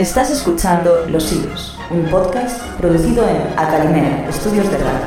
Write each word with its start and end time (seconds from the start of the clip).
Estás 0.00 0.30
escuchando 0.30 1.04
Los 1.10 1.30
Hilos, 1.30 1.76
un 1.90 2.06
podcast 2.06 2.58
producido 2.78 3.28
en 3.28 3.36
Acalimera, 3.58 4.26
Estudios 4.30 4.70
de 4.70 4.78
Radio. 4.78 5.06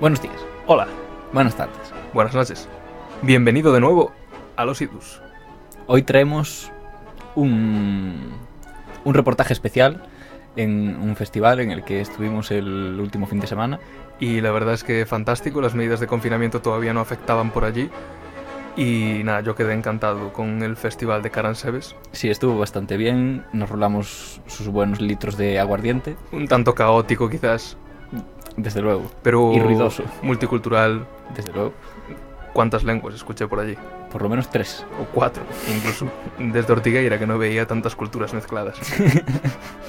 Buenos 0.00 0.22
días, 0.22 0.34
Hola, 0.66 0.86
buenas 1.34 1.54
tardes. 1.54 1.92
buenas 2.14 2.34
noches. 2.34 2.70
Bienvenido 3.20 3.74
de 3.74 3.80
nuevo 3.80 4.12
a 4.56 4.64
Los 4.64 4.80
Idus. 4.80 5.20
Hoy 5.86 6.04
traemos 6.04 6.72
un, 7.34 8.32
un 9.04 9.12
reportaje 9.12 9.52
especial 9.52 10.08
en 10.56 10.96
un 11.00 11.14
festival 11.16 11.60
en 11.60 11.70
el 11.70 11.84
que 11.84 12.00
estuvimos 12.00 12.50
el 12.50 12.98
último 13.00 13.26
fin 13.26 13.40
de 13.40 13.46
semana. 13.46 13.78
Y 14.18 14.40
la 14.40 14.50
verdad 14.50 14.74
es 14.74 14.82
que 14.84 15.04
fantástico, 15.06 15.60
las 15.60 15.74
medidas 15.74 16.00
de 16.00 16.06
confinamiento 16.06 16.60
todavía 16.62 16.92
no 16.94 17.00
afectaban 17.00 17.50
por 17.50 17.64
allí. 17.64 17.90
Y 18.76 19.22
nada, 19.24 19.40
yo 19.40 19.54
quedé 19.54 19.72
encantado 19.72 20.32
con 20.34 20.62
el 20.62 20.76
festival 20.76 21.22
de 21.22 21.30
Caransebes. 21.30 21.96
Sí, 22.12 22.28
estuvo 22.28 22.58
bastante 22.58 22.96
bien, 22.98 23.44
nos 23.54 23.70
rolamos 23.70 24.40
sus 24.46 24.68
buenos 24.68 25.00
litros 25.00 25.36
de 25.38 25.58
aguardiente, 25.58 26.16
Un 26.32 26.46
tanto 26.46 26.74
caótico 26.74 27.30
quizás, 27.30 27.78
desde 28.58 28.82
luego, 28.82 29.10
pero 29.22 29.52
Y 29.54 29.60
ruidoso. 29.60 30.04
multicultural. 30.22 31.06
desde 31.34 31.52
luego, 31.52 31.72
¿Cuántas 32.52 32.84
lenguas 32.84 33.14
escuché 33.14 33.46
por 33.46 33.60
allí? 33.60 33.76
por 34.12 34.22
lo 34.22 34.28
menos 34.30 34.48
tres. 34.50 34.86
O 35.00 35.04
cuatro, 35.12 35.42
incluso. 35.74 36.06
Desde 36.38 36.72
Ortigueira, 36.72 37.18
que 37.18 37.26
no 37.26 37.36
veía 37.36 37.66
tantas 37.66 37.94
culturas 37.94 38.32
mezcladas. 38.32 38.78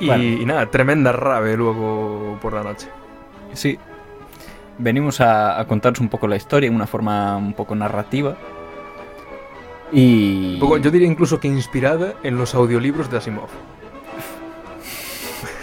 y, 0.00 0.06
Bueno. 0.06 0.22
y 0.24 0.44
nada, 0.44 0.66
tremenda 0.66 1.12
rave 1.12 1.56
luego 1.56 2.38
por 2.40 2.52
la 2.52 2.62
noche. 2.62 2.88
Sí, 3.52 3.78
venimos 4.78 5.20
a, 5.20 5.58
a 5.58 5.66
contaros 5.66 6.00
un 6.00 6.08
poco 6.08 6.26
la 6.28 6.36
historia 6.36 6.68
en 6.68 6.74
una 6.74 6.86
forma 6.86 7.36
un 7.36 7.52
poco 7.54 7.74
narrativa. 7.74 8.36
Y... 9.92 10.54
Un 10.54 10.60
poco, 10.60 10.76
yo 10.78 10.90
diría 10.90 11.08
incluso 11.08 11.40
que 11.40 11.48
inspirada 11.48 12.14
en 12.22 12.36
los 12.36 12.54
audiolibros 12.54 13.10
de 13.10 13.16
Asimov. 13.18 13.48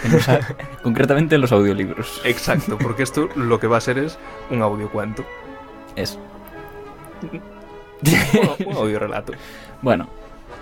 concretamente 0.82 1.34
en 1.34 1.40
los 1.40 1.52
audiolibros. 1.52 2.20
Exacto, 2.24 2.78
porque 2.78 3.02
esto 3.02 3.28
lo 3.34 3.58
que 3.58 3.66
va 3.66 3.78
a 3.78 3.80
ser 3.80 3.98
es 3.98 4.18
un 4.50 4.62
audiocuento. 4.62 5.24
Es. 5.94 6.18
Bueno, 8.02 8.56
un 8.66 8.76
audiorelato. 8.76 9.32
Bueno, 9.80 10.06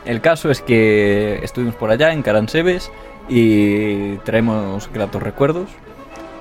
el 0.05 0.21
caso 0.21 0.51
es 0.51 0.61
que 0.61 1.41
estuvimos 1.43 1.75
por 1.75 1.91
allá 1.91 2.13
en 2.13 2.23
Caransebes 2.23 2.91
y 3.29 4.17
traemos 4.19 4.91
gratos 4.93 5.23
recuerdos, 5.23 5.71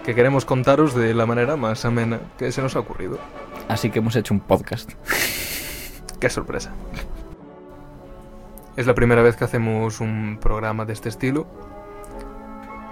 Que 0.06 0.14
queremos 0.14 0.44
contaros 0.44 0.94
de 0.96 1.14
la 1.14 1.26
manera 1.26 1.56
más 1.56 1.86
amena 1.86 2.20
que 2.38 2.52
se 2.52 2.62
nos 2.62 2.76
ha 2.76 2.80
ocurrido. 2.80 3.20
así 3.70 3.90
que 3.90 4.00
hemos 4.00 4.18
hecho 4.18 4.34
un 4.34 4.42
podcast. 4.42 4.92
¡Qué 6.20 6.30
sorpresa! 6.30 6.74
Es 8.76 8.86
la 8.86 8.96
primera 8.96 9.22
vez 9.22 9.38
que 9.38 9.46
hacemos 9.46 10.02
un 10.02 10.40
programa 10.42 10.84
de 10.84 10.94
este 10.94 11.08
estilo. 11.08 11.46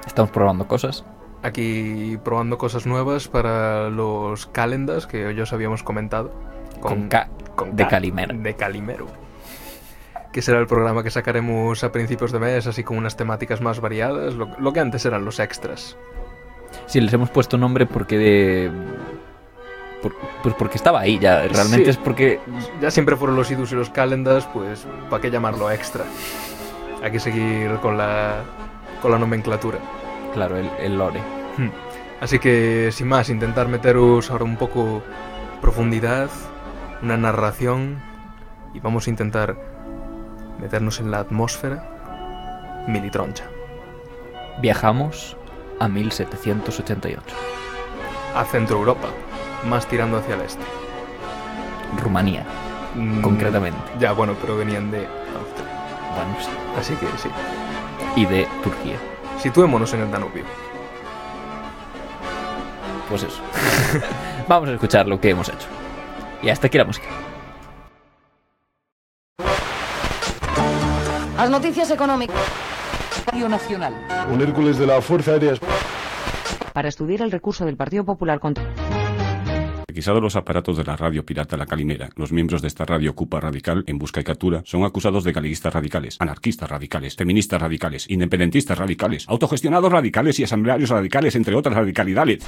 Estamos 0.05 0.31
probando 0.31 0.67
cosas. 0.67 1.03
Aquí 1.43 2.17
probando 2.23 2.57
cosas 2.57 2.85
nuevas 2.85 3.27
para 3.27 3.89
los 3.89 4.45
calendas 4.45 5.07
que 5.07 5.33
ya 5.35 5.43
os 5.43 5.53
habíamos 5.53 5.83
comentado. 5.83 6.31
Con 6.79 7.09
K, 7.09 7.29
con 7.55 7.75
de 7.75 7.87
Calimero. 7.87 8.37
De 8.37 8.53
Calimero. 8.53 9.07
Que 10.31 10.41
será 10.41 10.59
el 10.59 10.67
programa 10.67 11.03
que 11.03 11.11
sacaremos 11.11 11.83
a 11.83 11.91
principios 11.91 12.31
de 12.31 12.39
mes, 12.39 12.65
así 12.67 12.83
con 12.83 12.97
unas 12.97 13.17
temáticas 13.17 13.59
más 13.61 13.81
variadas, 13.81 14.33
lo, 14.35 14.49
lo 14.59 14.71
que 14.73 14.79
antes 14.79 15.05
eran 15.05 15.25
los 15.25 15.39
extras. 15.39 15.97
Sí, 16.85 17.01
les 17.01 17.11
hemos 17.13 17.29
puesto 17.29 17.57
nombre 17.57 17.85
porque 17.85 18.17
de... 18.17 18.71
por- 20.01 20.15
pues 20.41 20.55
porque 20.55 20.77
estaba 20.77 21.01
ahí 21.01 21.19
ya. 21.19 21.41
Realmente 21.47 21.85
Sí. 21.85 21.89
es 21.91 21.97
porque... 21.97 22.39
Ya 22.79 22.91
siempre 22.91 23.17
fueron 23.17 23.35
los 23.35 23.51
idus 23.51 23.73
y 23.73 23.75
los 23.75 23.89
calendas, 23.89 24.47
pues 24.53 24.87
¿para 25.09 25.21
qué 25.21 25.29
llamarlo 25.29 25.69
extra? 25.69 26.05
Hay 27.03 27.11
que 27.11 27.19
seguir 27.19 27.75
con 27.81 27.97
la, 27.97 28.43
con 29.01 29.11
la 29.11 29.19
nomenclatura. 29.19 29.79
Claro, 30.33 30.55
el, 30.57 30.69
el 30.79 30.97
lore. 30.97 31.19
Hmm. 31.57 31.69
Así 32.21 32.39
que, 32.39 32.89
sin 32.93 33.07
más, 33.09 33.29
intentar 33.29 33.67
meteros 33.67 34.31
ahora 34.31 34.45
un 34.45 34.55
poco 34.55 35.03
profundidad, 35.59 36.29
una 37.01 37.17
narración, 37.17 37.99
y 38.73 38.79
vamos 38.79 39.07
a 39.07 39.09
intentar 39.09 39.57
meternos 40.61 40.99
en 40.99 41.11
la 41.11 41.19
atmósfera 41.19 42.85
militroncha. 42.87 43.45
Viajamos 44.61 45.35
a 45.79 45.87
1788. 45.87 47.35
A 48.35 48.45
Centro 48.45 48.77
Europa, 48.77 49.09
más 49.67 49.87
tirando 49.87 50.17
hacia 50.17 50.35
el 50.35 50.41
este. 50.41 50.63
Rumanía, 52.01 52.45
Mm, 52.95 53.21
concretamente. 53.21 53.79
Ya, 53.99 54.11
bueno, 54.11 54.35
pero 54.39 54.57
venían 54.57 54.91
de 54.91 54.99
Austria. 54.99 55.67
Bueno, 56.15 56.35
sí. 56.39 56.49
Así 56.77 56.93
que 56.95 57.07
sí. 57.17 57.29
Y 58.15 58.25
de 58.25 58.47
Turquía. 58.63 58.97
Situémonos 59.39 59.93
en 59.93 60.01
el 60.01 60.11
Danubio. 60.11 60.43
Pues 63.09 63.23
eso. 63.23 63.41
Vamos 64.47 64.69
a 64.69 64.73
escuchar 64.73 65.07
lo 65.07 65.19
que 65.19 65.29
hemos 65.29 65.49
hecho. 65.49 65.67
Y 66.41 66.49
hasta 66.49 66.67
aquí 66.67 66.77
la 66.77 66.85
música. 66.85 67.07
Las 71.41 71.49
noticias 71.49 71.89
económicas. 71.89 72.37
Radio 73.25 73.49
Nacional. 73.49 73.95
Un 74.31 74.41
Hércules 74.41 74.77
de 74.77 74.85
la 74.85 75.01
Fuerza 75.01 75.31
Aérea 75.31 75.55
Para 76.71 76.87
estudiar 76.87 77.23
el 77.23 77.31
recurso 77.31 77.65
del 77.65 77.75
Partido 77.75 78.05
Popular 78.05 78.39
contra. 78.39 78.63
Requisados 79.87 80.21
los 80.21 80.35
aparatos 80.35 80.77
de 80.77 80.83
la 80.83 80.95
radio 80.95 81.25
pirata 81.25 81.57
La 81.57 81.65
Calimera, 81.65 82.09
los 82.15 82.31
miembros 82.31 82.61
de 82.61 82.67
esta 82.67 82.85
radio 82.85 83.15
Cupa 83.15 83.39
Radical, 83.39 83.83
en 83.87 83.97
busca 83.97 84.21
y 84.21 84.23
captura, 84.23 84.61
son 84.65 84.83
acusados 84.83 85.23
de 85.23 85.31
galiguistas 85.31 85.73
radicales, 85.73 86.17
anarquistas 86.19 86.69
radicales, 86.69 87.15
feministas 87.15 87.59
radicales, 87.59 88.07
independentistas 88.07 88.77
radicales, 88.77 89.25
autogestionados 89.27 89.91
radicales 89.91 90.39
y 90.39 90.43
asamblearios 90.43 90.91
radicales, 90.91 91.35
entre 91.35 91.55
otras 91.55 91.75
radicalidades. 91.75 92.45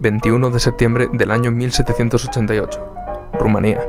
...21 0.00 0.50
de 0.50 0.60
septiembre 0.60 1.08
del 1.14 1.30
año 1.30 1.50
1788... 1.50 3.07
Rumanía. 3.32 3.80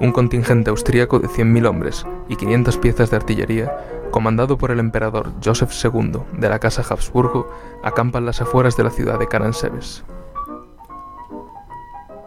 Un 0.00 0.12
contingente 0.12 0.70
austríaco 0.70 1.18
de 1.18 1.28
100.000 1.28 1.66
hombres 1.66 2.06
y 2.28 2.36
500 2.36 2.78
piezas 2.78 3.10
de 3.10 3.16
artillería, 3.16 3.76
comandado 4.10 4.56
por 4.58 4.70
el 4.70 4.78
emperador 4.78 5.32
Joseph 5.44 5.72
II 5.82 6.20
de 6.32 6.48
la 6.48 6.58
Casa 6.58 6.82
Habsburgo, 6.88 7.48
acampa 7.82 8.18
en 8.18 8.26
las 8.26 8.40
afueras 8.40 8.76
de 8.76 8.84
la 8.84 8.90
ciudad 8.90 9.18
de 9.18 9.26
Caransebes. 9.26 10.04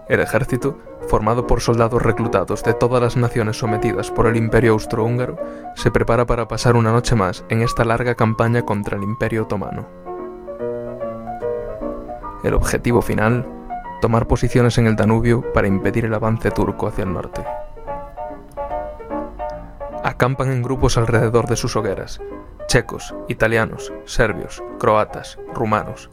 El 0.09 0.19
ejército, 0.19 0.78
formado 1.07 1.47
por 1.47 1.62
soldados 1.62 2.01
reclutados 2.01 2.63
de 2.63 2.74
todas 2.74 3.01
las 3.01 3.16
naciones 3.16 3.57
sometidas 3.57 4.12
por 4.12 4.28
el 4.28 4.35
Imperio 4.35 4.74
Austrohúngaro, 4.74 5.38
se 5.75 5.90
prepara 5.90 6.25
para 6.25 6.50
pasar 6.50 6.75
una 6.75 6.91
noche 6.91 7.16
más 7.16 7.46
en 7.47 7.62
esta 7.62 7.85
larga 7.85 8.16
campaña 8.16 8.63
contra 8.63 8.97
el 8.97 9.03
Imperio 9.03 9.44
Otomano. 9.44 9.88
El 12.44 12.56
objetivo 12.56 13.01
final, 13.01 13.46
tomar 14.01 14.28
posiciones 14.28 14.78
en 14.78 14.88
el 14.88 14.97
Danubio 14.97 15.53
para 15.53 15.67
impedir 15.67 16.06
el 16.06 16.13
avance 16.13 16.51
turco 16.51 16.88
hacia 16.88 17.03
el 17.03 17.13
norte. 17.13 17.45
Acampan 20.03 20.51
en 20.51 20.63
grupos 20.63 20.97
alrededor 20.97 21.47
de 21.47 21.56
sus 21.56 21.75
hogueras, 21.75 22.19
checos, 22.67 23.16
italianos, 23.28 23.94
serbios, 24.06 24.62
croatas, 24.79 25.38
rumanos. 25.53 26.09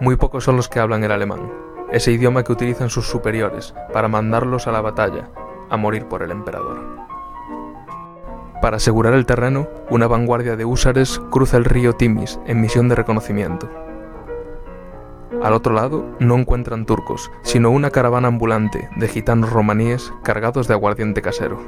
Muy 0.00 0.16
pocos 0.16 0.44
son 0.44 0.56
los 0.56 0.68
que 0.68 0.78
hablan 0.78 1.02
el 1.02 1.12
alemán, 1.12 1.50
ese 1.90 2.12
idioma 2.12 2.44
que 2.44 2.52
utilizan 2.52 2.90
sus 2.90 3.06
superiores 3.08 3.74
para 3.92 4.08
mandarlos 4.08 4.66
a 4.66 4.72
la 4.72 4.82
batalla, 4.82 5.30
a 5.70 5.76
morir 5.76 6.06
por 6.06 6.22
el 6.22 6.30
emperador. 6.30 7.04
Para 8.60 8.76
asegurar 8.76 9.14
el 9.14 9.26
terreno, 9.26 9.68
una 9.90 10.06
vanguardia 10.06 10.56
de 10.56 10.64
húsares 10.64 11.20
cruza 11.30 11.56
el 11.56 11.64
río 11.64 11.94
Timis 11.94 12.38
en 12.46 12.60
misión 12.60 12.88
de 12.88 12.94
reconocimiento. 12.94 13.70
Al 15.42 15.52
otro 15.52 15.74
lado 15.74 16.04
no 16.20 16.36
encuentran 16.36 16.86
turcos, 16.86 17.30
sino 17.42 17.70
una 17.70 17.90
caravana 17.90 18.28
ambulante 18.28 18.88
de 18.96 19.08
gitanos 19.08 19.50
romaníes 19.52 20.12
cargados 20.22 20.68
de 20.68 20.74
aguardiente 20.74 21.22
casero. 21.22 21.58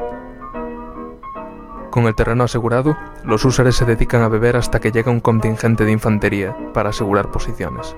Con 1.91 2.05
el 2.05 2.15
terreno 2.15 2.45
asegurado, 2.45 2.97
los 3.25 3.45
húsares 3.45 3.77
se 3.77 3.87
dedican 3.87 4.23
a 4.23 4.29
beber 4.29 4.57
hasta 4.57 4.81
que 4.81 4.93
llega 4.93 5.11
un 5.11 5.21
contingente 5.21 5.85
de 5.85 5.93
infantería 5.93 6.55
para 6.75 6.91
asegurar 6.91 7.31
posiciones. 7.31 7.97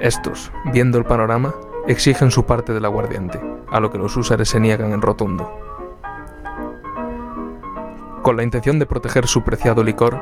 Estos, 0.00 0.52
viendo 0.72 0.98
el 0.98 1.04
panorama, 1.04 1.54
exigen 1.86 2.30
su 2.30 2.44
parte 2.44 2.72
del 2.72 2.84
aguardiente, 2.84 3.40
a 3.70 3.80
lo 3.80 3.90
que 3.90 3.98
los 3.98 4.16
húsares 4.16 4.48
se 4.48 4.60
niegan 4.60 4.92
en 4.92 5.02
rotundo. 5.02 5.50
Con 8.22 8.36
la 8.36 8.42
intención 8.42 8.78
de 8.78 8.86
proteger 8.86 9.26
su 9.26 9.42
preciado 9.42 9.82
licor, 9.82 10.20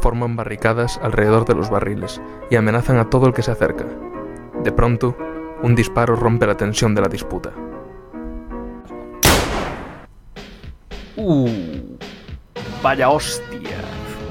forman 0.00 0.36
barricadas 0.36 0.98
alrededor 1.02 1.44
de 1.44 1.54
los 1.54 1.70
barriles 1.70 2.20
y 2.50 2.56
amenazan 2.56 2.98
a 2.98 3.10
todo 3.10 3.26
el 3.26 3.34
que 3.34 3.42
se 3.42 3.50
acerca. 3.50 3.86
De 4.62 4.72
pronto, 4.72 5.16
un 5.62 5.74
disparo 5.74 6.16
rompe 6.16 6.46
la 6.46 6.56
tensión 6.56 6.94
de 6.94 7.02
la 7.02 7.08
disputa. 7.08 7.52
Uh, 11.16 11.48
Vaya 12.82 13.10
hostia. 13.10 13.76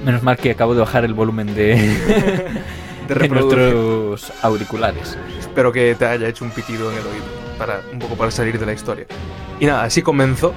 Menos 0.04 0.24
mal 0.24 0.38
que 0.38 0.52
acabo 0.52 0.74
de 0.74 0.80
bajar 0.80 1.06
el 1.06 1.14
volumen 1.14 1.54
de, 1.54 1.76
De 3.08 3.16
de 3.16 3.30
nuestros 3.30 4.32
auriculares. 4.42 5.18
Espero 5.40 5.72
que 5.72 5.96
te 5.96 6.06
haya 6.06 6.28
hecho 6.28 6.46
un 6.46 6.52
pitido 6.52 6.92
en 6.92 6.98
el 6.98 7.06
oído, 7.06 7.26
para, 7.58 7.82
un 7.92 8.00
poco 8.00 8.16
para 8.16 8.32
salir 8.32 8.58
de 8.60 8.66
la 8.66 8.74
historia. 8.74 9.06
Y 9.60 9.66
nada, 9.66 9.84
así 9.84 10.02
comenzó 10.02 10.54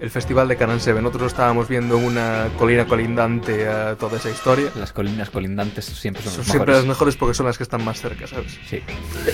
el 0.00 0.10
festival 0.10 0.48
de 0.48 0.56
Caransebe. 0.56 1.00
Nosotros 1.00 1.32
estábamos 1.32 1.68
viendo 1.68 1.96
en 1.98 2.04
una 2.04 2.48
colina 2.58 2.84
colindante 2.86 3.68
a 3.68 3.94
toda 3.96 4.18
esa 4.18 4.30
historia. 4.30 4.70
Las 4.76 4.92
colinas 4.92 5.30
colindantes 5.30 5.84
siempre 5.86 6.22
son 6.22 6.32
Son 6.32 6.38
los 6.40 6.46
siempre 6.46 6.66
mejores. 6.72 6.76
las 6.76 6.86
mejores 6.96 7.16
porque 7.16 7.34
son 7.34 7.46
las 7.46 7.56
que 7.56 7.62
están 7.64 7.84
más 7.84 8.00
cerca, 8.00 8.26
¿sabes? 8.26 8.58
Sí. 8.68 8.80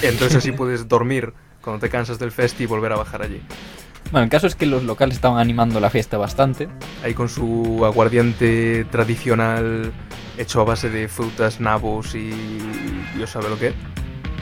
Entonces 0.03 0.37
así 0.37 0.53
puedes 0.53 0.87
dormir 0.89 1.33
cuando 1.63 1.81
te 1.81 1.89
cansas 1.91 2.19
del 2.19 2.31
festi 2.33 2.65
y 2.65 2.67
volver 2.67 2.93
a 2.93 2.97
bajar 2.97 3.23
allí. 3.23 3.41
Bueno, 4.11 4.25
el 4.25 4.31
caso 4.31 4.47
es 4.47 4.55
que 4.55 4.67
los 4.67 4.83
locales 4.85 5.17
estaban 5.17 5.39
animando 5.39 5.81
la 5.81 5.89
fiesta 5.91 6.19
bastante. 6.19 6.69
Ahí 7.03 7.15
con 7.15 7.29
su 7.29 7.83
aguardiente 7.85 8.85
tradicional 8.91 9.93
hecho 10.39 10.61
a 10.61 10.65
base 10.65 10.91
de 10.91 11.09
frutas, 11.09 11.61
nabos 11.61 12.15
y 12.15 12.31
Dios 13.17 13.31
sabe 13.31 13.49
lo 13.49 13.59
que. 13.59 13.73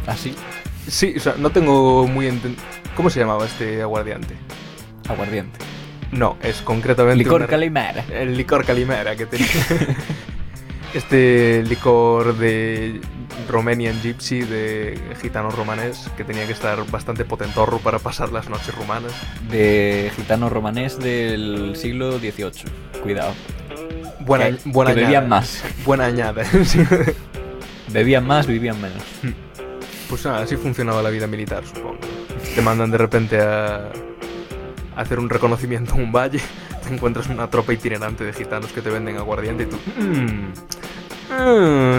Así, 0.06 0.34
Sí, 0.88 1.14
o 1.16 1.20
sea, 1.20 1.34
no 1.38 1.50
tengo 1.50 2.06
muy 2.08 2.26
enten- 2.26 2.56
¿Cómo 2.96 3.10
se 3.10 3.20
llamaba 3.20 3.44
este 3.46 3.80
aguardiente? 3.82 4.34
aguardiente. 5.08 5.58
No, 6.12 6.36
es 6.42 6.60
concretamente 6.62 7.22
Licor 7.22 7.40
una- 7.42 7.46
Calimera. 7.46 8.04
el 8.12 8.36
licor 8.36 8.64
calimera 8.64 9.14
que 9.16 9.26
tenía. 9.26 9.46
este 10.94 11.62
licor 11.68 12.36
de 12.36 13.00
Romanian 13.48 14.00
Gypsy, 14.02 14.40
de 14.42 14.98
gitano 15.20 15.50
romanés, 15.50 16.10
que 16.16 16.24
tenía 16.24 16.46
que 16.46 16.52
estar 16.52 16.84
bastante 16.90 17.24
potentorro 17.24 17.78
para 17.78 17.98
pasar 17.98 18.32
las 18.32 18.48
noches 18.48 18.74
rumanas. 18.74 19.12
De 19.50 20.10
gitano 20.16 20.48
romanés 20.50 20.98
del 20.98 21.74
siglo 21.76 22.18
XVIII. 22.18 22.64
Cuidado. 23.02 23.32
Buena, 24.20 24.46
Que- 24.50 24.58
buena 24.66 24.92
que 24.94 25.00
añada. 25.00 25.06
bebían 25.20 25.28
más. 25.28 25.64
Buena 25.84 26.06
añada. 26.06 26.44
Sí. 26.64 26.80
Bebían 27.92 28.24
más, 28.24 28.46
vivían 28.46 28.80
menos. 28.80 29.02
Pues 30.08 30.24
nada, 30.24 30.42
así 30.42 30.56
funcionaba 30.56 31.02
la 31.02 31.10
vida 31.10 31.26
militar, 31.26 31.64
supongo. 31.66 31.98
Te 32.54 32.62
mandan 32.62 32.90
de 32.92 32.98
repente 32.98 33.40
a, 33.40 33.76
a 33.86 34.19
hacer 34.96 35.18
un 35.18 35.30
reconocimiento 35.30 35.94
en 35.94 36.02
un 36.04 36.12
valle, 36.12 36.40
te 36.86 36.94
encuentras 36.94 37.28
una 37.28 37.48
tropa 37.48 37.72
itinerante 37.72 38.24
de 38.24 38.32
gitanos 38.32 38.72
que 38.72 38.82
te 38.82 38.90
venden 38.90 39.16
aguardiente 39.16 39.64
y 39.64 39.66
tú... 39.66 39.76
"Mm, 39.96 40.52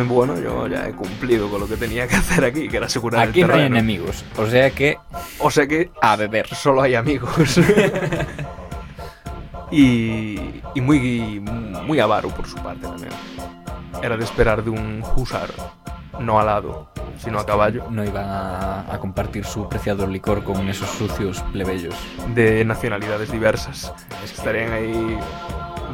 mm, 0.03 0.07
bueno, 0.09 0.39
yo 0.39 0.67
ya 0.67 0.87
he 0.87 0.91
cumplido 0.93 1.49
con 1.49 1.61
lo 1.61 1.67
que 1.67 1.77
tenía 1.77 2.07
que 2.07 2.15
hacer 2.15 2.43
aquí, 2.45 2.67
que 2.67 2.77
era 2.77 2.85
asegurar 2.87 3.29
Aquí 3.29 3.41
el 3.41 3.47
no 3.47 3.53
hay 3.53 3.61
enemigos. 3.63 4.25
O 4.37 4.45
sea 4.47 4.69
que 4.71 4.97
O 5.39 5.49
sea 5.51 5.67
que 5.67 5.91
a 6.01 6.15
beber. 6.15 6.47
solo 6.47 6.81
hay 6.81 6.95
amigos. 6.95 7.57
y, 9.71 10.61
y 10.75 10.81
muy, 10.81 11.39
muy 11.85 11.99
avaro 11.99 12.29
por 12.29 12.47
su 12.47 12.55
parte 12.57 12.81
también. 12.81 13.11
Era 14.03 14.17
de 14.17 14.23
esperar 14.23 14.63
de 14.63 14.69
un 14.71 15.03
husar, 15.15 15.49
no 16.19 16.39
alado, 16.39 16.89
sino 17.17 17.39
a 17.39 17.45
caballo, 17.45 17.85
No 17.89 18.03
iban 18.03 18.25
a, 18.27 18.81
a 18.93 18.99
compartir 18.99 19.45
su 19.45 19.67
preciado 19.69 20.07
licor 20.07 20.43
con 20.43 20.67
esos 20.69 20.89
sucios 20.89 21.41
plebeyos. 21.51 21.95
de 22.33 22.63
nacionalidades 22.65 23.31
diversas. 23.31 23.93
Estarían 24.23 24.73
ahí 24.73 25.17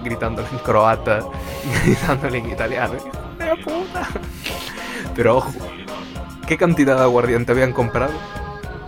gritándole 0.03 0.47
en 0.51 0.57
croata 0.59 1.19
y 1.65 1.85
gritándole 1.87 2.37
en 2.39 2.49
italiano. 2.51 2.93
¡Hijo 2.95 3.45
de 3.45 3.63
puta! 3.63 4.07
Pero 5.15 5.37
ojo, 5.37 5.51
¿qué 6.47 6.57
cantidad 6.57 6.97
de 6.97 7.03
aguardiente 7.03 7.51
habían 7.51 7.73
comprado? 7.73 8.13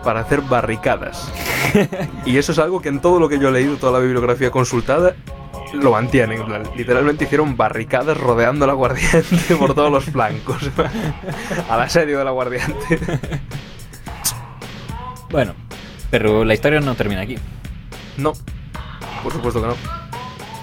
Para 0.04 0.20
hacer 0.20 0.40
barricadas. 0.42 1.30
Y 2.24 2.36
eso 2.38 2.50
es 2.52 2.58
algo 2.58 2.80
que 2.80 2.88
en 2.88 3.00
todo 3.00 3.20
lo 3.20 3.28
que 3.28 3.38
yo 3.38 3.48
he 3.48 3.52
leído, 3.52 3.76
toda 3.76 3.92
la 3.92 3.98
bibliografía 4.00 4.50
consultada, 4.50 5.14
lo 5.72 5.92
mantienen. 5.92 6.42
Literalmente 6.76 7.24
hicieron 7.24 7.56
barricadas 7.56 8.16
rodeando 8.16 8.64
el 8.64 8.70
aguardiente 8.70 9.56
por 9.56 9.74
todos 9.74 9.90
los 9.90 10.04
flancos. 10.04 10.70
Al 11.68 11.80
asedio 11.80 12.18
del 12.18 12.28
aguardiente. 12.28 12.98
Bueno, 15.30 15.54
pero 16.10 16.44
la 16.44 16.54
historia 16.54 16.80
no 16.80 16.94
termina 16.94 17.22
aquí. 17.22 17.36
No, 18.16 18.32
por 19.22 19.32
supuesto 19.32 19.60
que 19.60 19.68
no. 19.68 19.76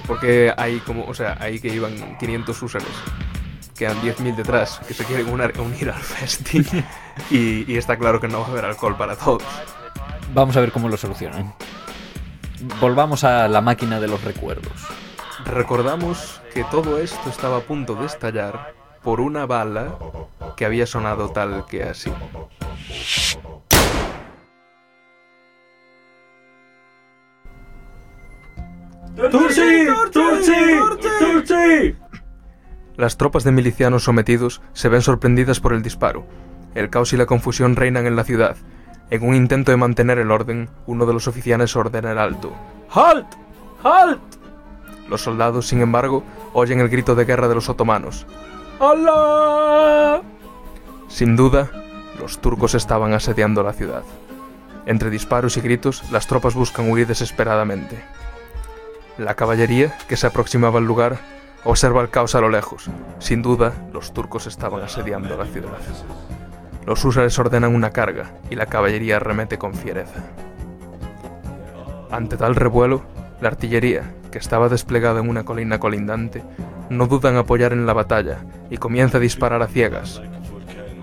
Porque 0.06 0.54
hay 0.56 0.80
como, 0.80 1.06
o 1.06 1.14
sea, 1.14 1.38
ahí 1.40 1.60
que 1.60 1.70
iban 1.70 2.18
500 2.18 2.62
usuarios. 2.62 2.92
Quedan 3.78 4.02
10.000 4.02 4.36
detrás 4.36 4.82
que 4.88 4.94
se 4.94 5.04
quieren 5.04 5.28
unir 5.30 5.90
al 5.90 6.02
festi. 6.02 6.66
y, 7.30 7.72
y 7.72 7.78
está 7.78 7.98
claro 7.98 8.20
que 8.20 8.28
no 8.28 8.40
va 8.42 8.48
a 8.48 8.50
haber 8.50 8.66
alcohol 8.66 8.98
para 8.98 9.16
todos. 9.16 9.44
Vamos 10.34 10.58
a 10.58 10.62
ver 10.62 10.72
cómo 10.72 10.90
lo 10.90 10.98
solucionan. 10.98 11.54
Volvamos 12.80 13.24
a 13.24 13.48
la 13.48 13.62
máquina 13.62 14.00
de 14.00 14.08
los 14.08 14.24
recuerdos. 14.24 14.74
Recordamos 15.46 16.42
que 16.54 16.64
todo 16.66 16.98
esto 17.00 17.30
estaba 17.30 17.58
a 17.58 17.62
punto 17.62 17.96
de 17.96 18.06
estallar 18.06 18.74
por 19.04 19.22
una 19.22 19.46
bala 19.46 19.98
que 20.56 20.66
había 20.66 20.88
sonado 20.88 21.30
tal 21.30 21.66
que 21.66 21.84
así. 21.84 22.12
Las 32.98 33.18
tropas 33.18 33.44
de 33.44 33.52
milicianos 33.52 34.04
sometidos 34.04 34.62
se 34.74 34.90
ven 34.90 35.02
sorprendidas 35.02 35.60
por 35.60 35.74
el 35.74 35.84
disparo. 35.84 36.26
El 36.76 36.90
caos 36.90 37.14
y 37.14 37.18
la 37.18 37.26
confusión 37.26 37.76
reinan 37.76 38.08
en 38.08 38.16
la 38.16 38.24
ciudad. 38.24 38.58
En 39.10 39.26
un 39.26 39.36
intento 39.36 39.72
de 39.72 39.78
mantener 39.78 40.20
el 40.20 40.32
orden, 40.32 40.70
uno 40.86 41.06
de 41.06 41.14
los 41.14 41.28
oficiales 41.28 41.76
ordena 41.76 42.12
el 42.12 42.18
alto. 42.18 42.52
¡Halt! 42.92 43.28
¡Halt! 43.84 44.20
Los 45.08 45.22
soldados, 45.22 45.68
sin 45.68 45.82
embargo, 45.82 46.24
oyen 46.54 46.82
el 46.82 46.90
grito 46.90 47.16
de 47.16 47.24
guerra 47.24 47.48
de 47.48 47.56
los 47.56 47.70
otomanos. 47.70 48.26
¡Allah! 48.80 50.22
Sin 51.08 51.38
duda, 51.38 51.72
los 52.20 52.40
turcos 52.40 52.76
estaban 52.76 53.14
asediando 53.14 53.64
la 53.64 53.72
ciudad. 53.72 54.04
Entre 54.86 55.10
disparos 55.10 55.56
y 55.56 55.62
gritos, 55.62 56.04
las 56.12 56.28
tropas 56.28 56.54
buscan 56.54 56.90
huir 56.92 57.08
desesperadamente. 57.08 58.04
La 59.18 59.36
caballería, 59.36 59.98
que 60.10 60.18
se 60.18 60.28
aproximaba 60.28 60.80
al 60.80 60.86
lugar, 60.86 61.18
observa 61.64 62.02
el 62.02 62.10
caos 62.10 62.36
a 62.36 62.42
lo 62.42 62.50
lejos. 62.50 62.90
Sin 63.20 63.42
duda, 63.42 63.74
los 63.94 64.14
turcos 64.14 64.48
estaban 64.48 64.84
asediando 64.84 65.38
la 65.38 65.46
ciudad. 65.46 65.78
Los 66.88 67.04
húsares 67.04 67.38
ordenan 67.38 67.76
una 67.76 67.90
carga 67.90 68.32
y 68.50 68.56
la 68.56 68.68
caballería 68.68 69.18
arremete 69.18 69.58
con 69.58 69.74
fiereza. 69.74 70.24
Ante 72.10 72.38
tal 72.38 72.56
revuelo, 72.56 73.04
la 73.42 73.50
artillería, 73.50 74.14
que 74.32 74.38
estaba 74.38 74.70
desplegada 74.70 75.20
en 75.20 75.28
una 75.28 75.44
colina 75.44 75.80
colindante, 75.80 76.44
no 76.90 77.08
duda 77.08 77.30
en 77.30 77.36
apoyar 77.36 77.74
en 77.74 77.86
la 77.86 77.92
batalla 77.92 78.38
y 78.70 78.78
comienza 78.78 79.18
a 79.18 79.20
disparar 79.20 79.62
a 79.62 79.68
ciegas. 79.68 80.22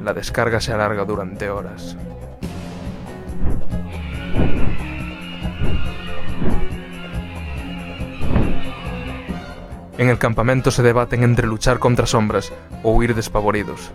La 0.03 0.15
descarga 0.15 0.59
se 0.59 0.73
alarga 0.73 1.05
durante 1.05 1.51
horas. 1.51 1.99
En 9.99 10.09
el 10.09 10.17
campamento 10.17 10.71
se 10.71 10.83
debaten 10.83 11.23
entre 11.23 11.47
luchar 11.47 11.79
contra 11.79 12.07
sombras 12.07 12.55
o 12.83 12.93
huir 12.93 13.15
despavoridos. 13.15 13.93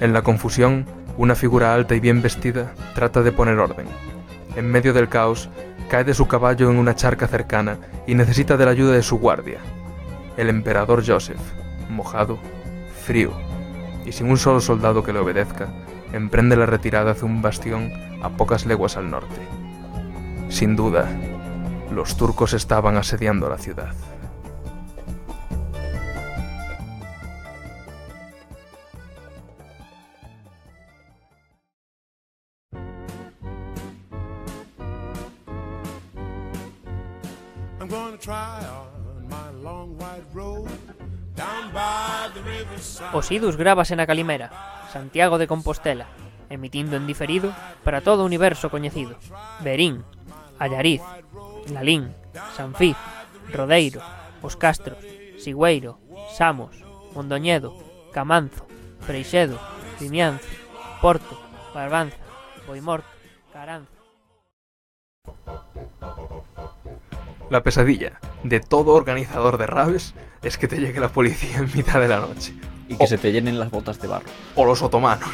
En 0.00 0.14
la 0.14 0.22
confusión, 0.22 0.86
una 1.20 1.34
figura 1.34 1.74
alta 1.74 1.94
y 1.94 2.00
bien 2.00 2.22
vestida 2.22 2.72
trata 2.94 3.20
de 3.20 3.30
poner 3.30 3.58
orden. 3.58 3.86
En 4.56 4.70
medio 4.70 4.94
del 4.94 5.10
caos, 5.10 5.50
cae 5.90 6.02
de 6.02 6.14
su 6.14 6.26
caballo 6.26 6.70
en 6.70 6.78
una 6.78 6.94
charca 6.94 7.26
cercana 7.28 7.76
y 8.06 8.14
necesita 8.14 8.56
de 8.56 8.64
la 8.64 8.70
ayuda 8.70 8.92
de 8.94 9.02
su 9.02 9.18
guardia, 9.18 9.58
el 10.38 10.48
emperador 10.48 11.04
Joseph, 11.06 11.42
mojado, 11.90 12.38
frío 13.04 13.32
y 14.06 14.12
sin 14.12 14.30
un 14.30 14.38
solo 14.38 14.62
soldado 14.62 15.02
que 15.02 15.12
le 15.12 15.18
obedezca, 15.18 15.68
emprende 16.14 16.56
la 16.56 16.64
retirada 16.64 17.10
hacia 17.10 17.26
un 17.26 17.42
bastión 17.42 17.92
a 18.22 18.30
pocas 18.30 18.64
leguas 18.64 18.96
al 18.96 19.10
norte. 19.10 19.42
Sin 20.48 20.74
duda, 20.74 21.06
los 21.92 22.16
turcos 22.16 22.54
estaban 22.54 22.96
asediando 22.96 23.50
la 23.50 23.58
ciudad. 23.58 23.92
Os 43.12 43.26
idus 43.34 43.58
grábase 43.58 43.98
na 43.98 44.06
Calimera, 44.06 44.50
Santiago 44.94 45.42
de 45.42 45.50
Compostela, 45.50 46.06
emitindo 46.46 46.94
en 46.94 47.10
diferido 47.10 47.50
para 47.82 47.98
todo 47.98 48.22
o 48.22 48.28
universo 48.30 48.70
coñecido. 48.70 49.18
Berín, 49.66 50.06
Allariz, 50.58 51.02
Lalín, 51.74 52.14
Sanfiz, 52.54 52.94
Rodeiro, 53.50 53.98
Os 54.38 54.54
Castros, 54.54 55.02
Sigüeiro, 55.42 55.98
Samos, 56.38 56.78
Mondoñedo, 57.14 57.74
Camanzo, 58.14 58.70
Freixedo, 59.02 59.58
Vimianzo, 59.98 60.46
Porto, 61.02 61.34
Barbanza, 61.74 62.22
Boimorto, 62.66 63.10
Caranza, 63.52 63.99
La 67.50 67.62
pesadilla, 67.62 68.12
de 68.44 68.60
todo 68.60 68.92
organizador 68.94 69.58
de 69.58 69.66
raves 69.66 70.14
es 70.42 70.56
que 70.56 70.68
te 70.68 70.78
llegue 70.78 71.00
la 71.00 71.08
policía 71.08 71.58
en 71.58 71.70
mitad 71.74 72.00
de 72.00 72.08
la 72.08 72.20
noche. 72.20 72.54
Y 72.88 72.96
que 72.96 73.06
se 73.06 73.18
te 73.18 73.30
llenen 73.32 73.58
las 73.60 73.70
botas 73.70 74.00
de 74.00 74.08
barro. 74.08 74.26
O 74.56 74.64
los 74.64 74.82
otomanos. 74.82 75.28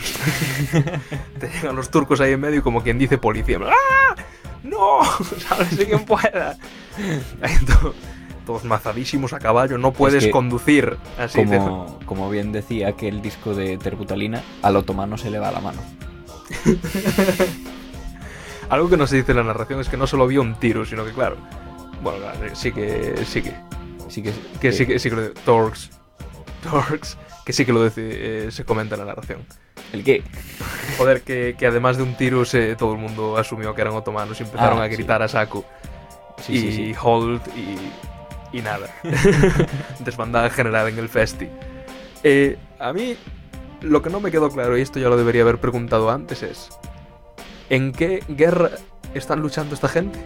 te 1.41 1.49
llegan 1.49 1.77
los 1.77 1.91
turcos 1.91 2.21
ahí 2.21 2.33
en 2.33 2.41
medio 2.41 2.59
y 2.59 2.63
como 2.63 2.83
quien 2.83 2.99
dice 2.99 3.17
policía. 3.19 3.59
¡Ah! 3.67 4.15
¡No! 4.63 5.01
¡Sálvese 5.49 5.87
quien 5.87 6.05
pueda! 6.05 6.57
To- 7.67 7.95
todos 8.47 8.65
mazadísimos 8.65 9.33
a 9.33 9.39
caballo, 9.39 9.77
no 9.77 9.93
puedes 9.93 10.25
que 10.27 10.31
conducir. 10.31 10.97
Así 11.19 11.45
Como, 11.45 11.99
como 12.07 12.31
bien 12.31 12.53
decía 12.53 12.89
aquel 12.89 13.21
disco 13.21 13.55
de 13.55 13.77
Terbutalina, 13.77 14.43
al 14.63 14.77
otomano 14.77 15.19
se 15.19 15.31
le 15.31 15.39
va 15.39 15.51
la 15.51 15.61
mano. 15.61 15.81
Algo 18.69 18.89
que 18.89 18.97
no 18.97 19.07
se 19.07 19.17
dice 19.17 19.33
en 19.33 19.39
la 19.39 19.45
narración 19.45 19.81
es 19.81 19.89
que 19.89 19.97
no 19.97 20.07
solo 20.07 20.25
había 20.25 20.41
un 20.41 20.55
tiro, 20.57 20.85
sino 20.85 21.05
que 21.05 21.13
claro. 21.13 21.37
Bueno, 22.03 22.19
sí 22.55 22.73
que. 22.73 23.25
Sí 23.25 23.43
que. 23.43 23.55
Sí 24.09 24.23
que, 24.23 24.33
Que 24.61 24.73
sí 24.73 24.87
que, 24.87 24.99
sí 24.99 25.11
que 25.11 25.17
lo 25.17 25.31
Torx. 25.33 25.91
Torx. 26.63 27.17
Que 27.45 27.53
sí 27.53 27.65
que 27.65 27.73
lo 27.73 27.85
dice, 27.85 28.47
eh, 28.47 28.51
se 28.51 28.65
comenta 28.65 28.95
en 28.95 29.01
la 29.01 29.07
narración. 29.07 29.41
¿El 29.93 30.03
qué? 30.05 30.23
Joder, 30.99 31.23
que, 31.23 31.55
que 31.59 31.67
además 31.67 31.97
de 31.97 32.03
un 32.03 32.17
tiro 32.17 32.45
se, 32.45 32.75
todo 32.77 32.93
el 32.93 32.99
mundo 32.99 33.37
asumió 33.37 33.75
que 33.75 33.83
eran 33.83 33.95
otomanos 33.95 34.41
y 34.41 34.43
empezaron 34.45 34.81
Ah, 34.81 34.85
a 34.85 34.89
gritar 34.89 35.23
a 35.23 35.29
saco. 35.29 35.65
Y 36.49 36.95
hold 37.01 37.41
y, 37.57 38.57
y 38.59 38.63
nada. 38.63 38.89
Desbandada 40.01 40.51
general 40.51 40.89
en 40.89 40.99
el 40.99 41.09
festi. 41.09 41.49
Eh, 42.23 42.57
a 42.79 42.93
mí 42.93 43.17
lo 43.81 44.03
que 44.03 44.11
no 44.11 44.21
me 44.21 44.31
quedó 44.31 44.51
claro, 44.51 44.77
y 44.77 44.83
esto 44.83 44.99
ya 44.99 45.09
lo 45.09 45.17
debería 45.17 45.43
haber 45.43 45.59
preguntado 45.59 46.11
antes, 46.11 46.43
es 46.43 46.69
¿en 47.71 47.93
qué 47.93 48.23
guerra 48.29 48.71
están 49.15 49.41
luchando 49.41 49.75
esta 49.75 49.89
gente? 49.89 50.19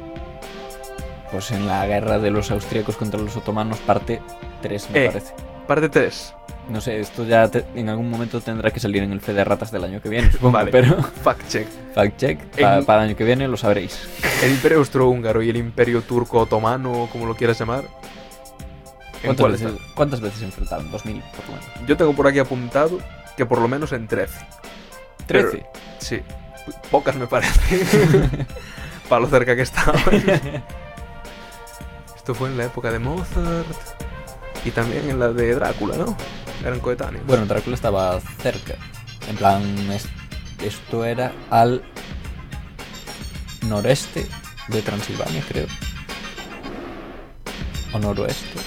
Pues 1.31 1.51
en 1.53 1.67
la 1.67 1.87
guerra 1.87 2.19
de 2.19 2.31
los 2.31 2.51
austríacos 2.51 2.97
contra 2.97 3.21
los 3.21 3.37
otomanos, 3.37 3.79
parte 3.79 4.21
3, 4.63 4.91
me 4.91 5.05
Eh. 5.05 5.07
parece. 5.09 5.35
Parte 5.67 5.89
3. 5.89 6.35
No 6.69 6.81
sé, 6.81 7.01
esto 7.01 7.25
ya 7.25 7.49
te- 7.49 7.65
en 7.75 7.89
algún 7.89 8.09
momento 8.11 8.41
tendrá 8.41 8.71
que 8.71 8.79
salir 8.81 9.03
en 9.03 9.13
el 9.13 9.21
Fe 9.21 9.33
de 9.33 9.43
Ratas 9.45 9.71
del 9.73 9.85
año 9.85 10.01
que 10.01 10.09
viene, 10.09 10.31
supongo, 10.31 10.53
Vale. 10.53 10.71
pero 10.71 11.03
Fact 11.03 11.49
check. 11.49 11.67
fact 11.95 12.17
check, 12.17 12.41
pa- 12.61 12.83
para 12.83 13.03
el 13.03 13.09
año 13.11 13.17
que 13.17 13.25
viene 13.25 13.49
lo 13.49 13.57
sabréis. 13.57 14.09
El 14.43 14.51
imperio 14.53 14.79
austrohúngaro 14.79 15.43
y 15.43 15.51
el 15.51 15.57
imperio 15.57 16.03
turco 16.03 16.39
otomano, 16.41 17.09
como 17.13 17.27
lo 17.27 17.35
quieras 17.35 17.59
llamar. 17.59 17.85
¿En 19.23 19.35
¿Cuántas 19.35 19.53
veces? 19.61 19.73
¿Cuántas 19.95 20.21
veces 20.21 20.39
se 20.39 20.45
enfrentaron? 20.47 20.91
2000, 20.91 21.21
por 21.23 21.45
lo 21.47 21.53
menos. 21.53 21.89
Yo 21.89 21.97
tengo 21.97 22.13
por 22.15 22.27
aquí 22.27 22.39
apuntado 22.39 22.99
que 23.37 23.45
por 23.47 23.61
lo 23.61 23.69
menos 23.69 23.93
en 23.93 24.07
13. 24.09 24.39
Pero- 25.27 25.51
13. 25.51 25.67
Sí, 25.99 26.21
pocas 26.91 27.17
me 27.17 27.27
parece. 27.27 27.85
Para 29.09 29.21
lo 29.23 29.29
cerca 29.29 29.57
que 29.57 29.63
estaba. 29.63 29.99
Esto 32.21 32.35
fue 32.35 32.51
en 32.51 32.59
la 32.59 32.65
época 32.67 32.93
de 32.93 32.99
Mozart 32.99 33.67
y 34.63 34.71
también 34.73 35.09
en 35.09 35.19
la 35.19 35.29
de 35.33 35.55
Drácula, 35.55 35.97
¿no? 35.97 36.15
Eran 36.63 36.79
coetáneos. 36.81 37.25
Bueno, 37.27 37.47
Drácula 37.47 37.75
estaba 37.75 38.21
cerca. 38.43 38.75
En 39.27 39.37
plan, 39.37 39.63
es- 39.91 40.07
esto 40.63 41.07
era 41.07 41.33
al 41.49 41.83
noreste 43.67 44.27
de 44.69 44.83
Transilvania, 44.83 45.43
creo. 45.49 45.67
O 47.95 47.99
noroeste. 47.99 48.59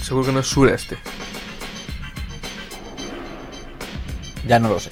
seguro 0.00 0.24
que 0.26 0.32
no 0.32 0.40
es 0.40 0.46
sureste. 0.46 0.96
Ya 4.48 4.58
no 4.58 4.68
lo 4.70 4.80
sé. 4.80 4.90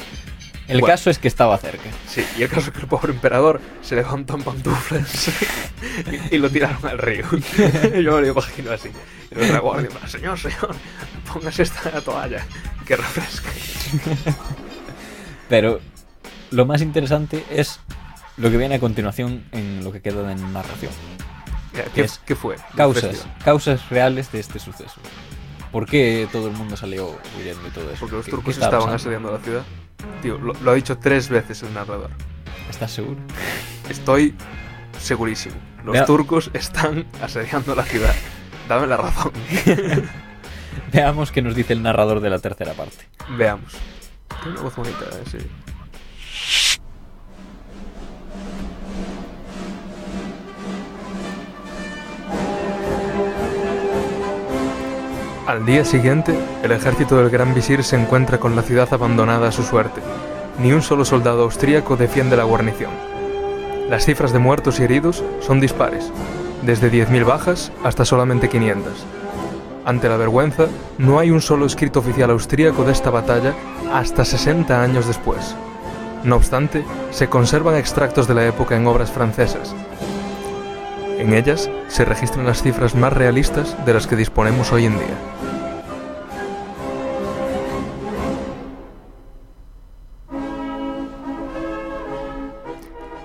El 0.68 0.80
Bueno. 0.80 0.86
caso 0.94 1.10
es 1.10 1.18
que 1.18 1.28
estaba 1.28 1.58
cerca. 1.58 1.90
Sí, 2.08 2.24
y 2.38 2.42
el 2.42 2.48
caso 2.48 2.68
es 2.68 2.70
que 2.72 2.80
el 2.80 2.86
pobre 2.86 3.12
emperador 3.12 3.60
se 3.82 3.96
levantó 3.96 4.36
en 4.36 4.42
pantuflas 4.44 5.28
y, 6.30 6.36
y 6.36 6.38
lo 6.38 6.48
tiraron 6.50 6.84
al 6.86 6.98
río. 6.98 7.24
Yo 8.00 8.16
me 8.16 8.20
lo 8.22 8.26
imagino 8.28 8.70
así. 8.70 8.88
Y 9.32 9.34
la 9.46 9.58
guardia, 9.58 9.90
señor, 10.06 10.38
señor, 10.38 10.74
póngase 11.32 11.64
esta 11.64 12.00
toalla 12.00 12.46
que 12.86 12.96
refresca. 12.96 13.50
Pero 15.48 15.80
lo 16.50 16.66
más 16.66 16.80
interesante 16.82 17.44
es 17.50 17.80
lo 18.36 18.50
que 18.50 18.56
viene 18.56 18.76
a 18.76 18.80
continuación 18.80 19.44
en 19.52 19.82
lo 19.84 19.92
que 19.92 20.00
queda 20.00 20.22
de 20.22 20.34
narración. 20.36 20.92
¿Qué, 21.94 22.02
Es 22.02 22.20
qué 22.24 22.36
fue? 22.36 22.56
Causas, 22.76 23.26
causas 23.44 23.88
reales 23.90 24.30
de 24.32 24.40
este 24.40 24.58
suceso. 24.58 25.00
¿Por 25.70 25.86
qué 25.86 26.28
todo 26.30 26.48
el 26.48 26.52
mundo 26.54 26.76
salió 26.76 27.16
huyendo 27.38 27.66
y 27.66 27.70
todo 27.70 27.90
eso? 27.90 28.00
Porque 28.00 28.16
los 28.16 28.24
¿Qué- 28.26 28.30
turcos 28.30 28.54
estaban 28.54 28.72
pasando? 28.80 28.96
asediando 28.96 29.32
la 29.32 29.38
ciudad. 29.38 29.62
Tío, 30.22 30.38
lo, 30.38 30.52
lo 30.54 30.70
ha 30.70 30.74
dicho 30.74 30.98
tres 30.98 31.28
veces 31.28 31.62
el 31.62 31.72
narrador. 31.74 32.10
¿Estás 32.70 32.90
seguro? 32.92 33.18
Estoy 33.88 34.34
segurísimo. 34.98 35.54
Los 35.84 35.92
Vea- 35.94 36.04
turcos 36.06 36.50
están 36.54 37.06
asediando 37.20 37.74
la 37.74 37.82
ciudad. 37.84 38.14
Dame 38.68 38.86
la 38.86 38.96
razón. 38.96 39.32
Veamos 40.92 41.32
qué 41.32 41.42
nos 41.42 41.54
dice 41.54 41.72
el 41.72 41.82
narrador 41.82 42.20
de 42.20 42.30
la 42.30 42.38
tercera 42.38 42.72
parte. 42.74 43.06
Veamos. 43.36 43.72
Tiene 44.42 44.52
una 44.52 44.62
voz 44.62 44.76
bonita, 44.76 45.04
eh, 45.12 45.22
sí. 45.30 45.38
Al 55.44 55.66
día 55.66 55.84
siguiente, 55.84 56.38
el 56.62 56.70
ejército 56.70 57.16
del 57.16 57.28
gran 57.28 57.52
visir 57.52 57.82
se 57.82 58.00
encuentra 58.00 58.38
con 58.38 58.54
la 58.54 58.62
ciudad 58.62 58.88
abandonada 58.92 59.48
a 59.48 59.52
su 59.52 59.64
suerte. 59.64 60.00
Ni 60.60 60.72
un 60.72 60.82
solo 60.82 61.04
soldado 61.04 61.42
austríaco 61.42 61.96
defiende 61.96 62.36
la 62.36 62.44
guarnición. 62.44 62.92
Las 63.90 64.04
cifras 64.04 64.32
de 64.32 64.38
muertos 64.38 64.78
y 64.78 64.84
heridos 64.84 65.24
son 65.40 65.58
dispares, 65.58 66.12
desde 66.62 66.92
10.000 66.92 67.24
bajas 67.24 67.72
hasta 67.82 68.04
solamente 68.04 68.48
500. 68.48 68.92
Ante 69.84 70.08
la 70.08 70.16
vergüenza, 70.16 70.66
no 70.98 71.18
hay 71.18 71.32
un 71.32 71.40
solo 71.40 71.66
escrito 71.66 71.98
oficial 71.98 72.30
austríaco 72.30 72.84
de 72.84 72.92
esta 72.92 73.10
batalla 73.10 73.52
hasta 73.92 74.24
60 74.24 74.80
años 74.80 75.08
después. 75.08 75.56
No 76.22 76.36
obstante, 76.36 76.84
se 77.10 77.28
conservan 77.28 77.74
extractos 77.74 78.28
de 78.28 78.34
la 78.34 78.46
época 78.46 78.76
en 78.76 78.86
obras 78.86 79.10
francesas. 79.10 79.74
En 81.18 81.34
ellas 81.34 81.70
se 81.88 82.04
registran 82.04 82.46
las 82.46 82.62
cifras 82.62 82.94
más 82.94 83.12
realistas 83.12 83.76
de 83.86 83.94
las 83.94 84.06
que 84.06 84.16
disponemos 84.16 84.72
hoy 84.72 84.86
en 84.86 84.94
día. 84.94 85.18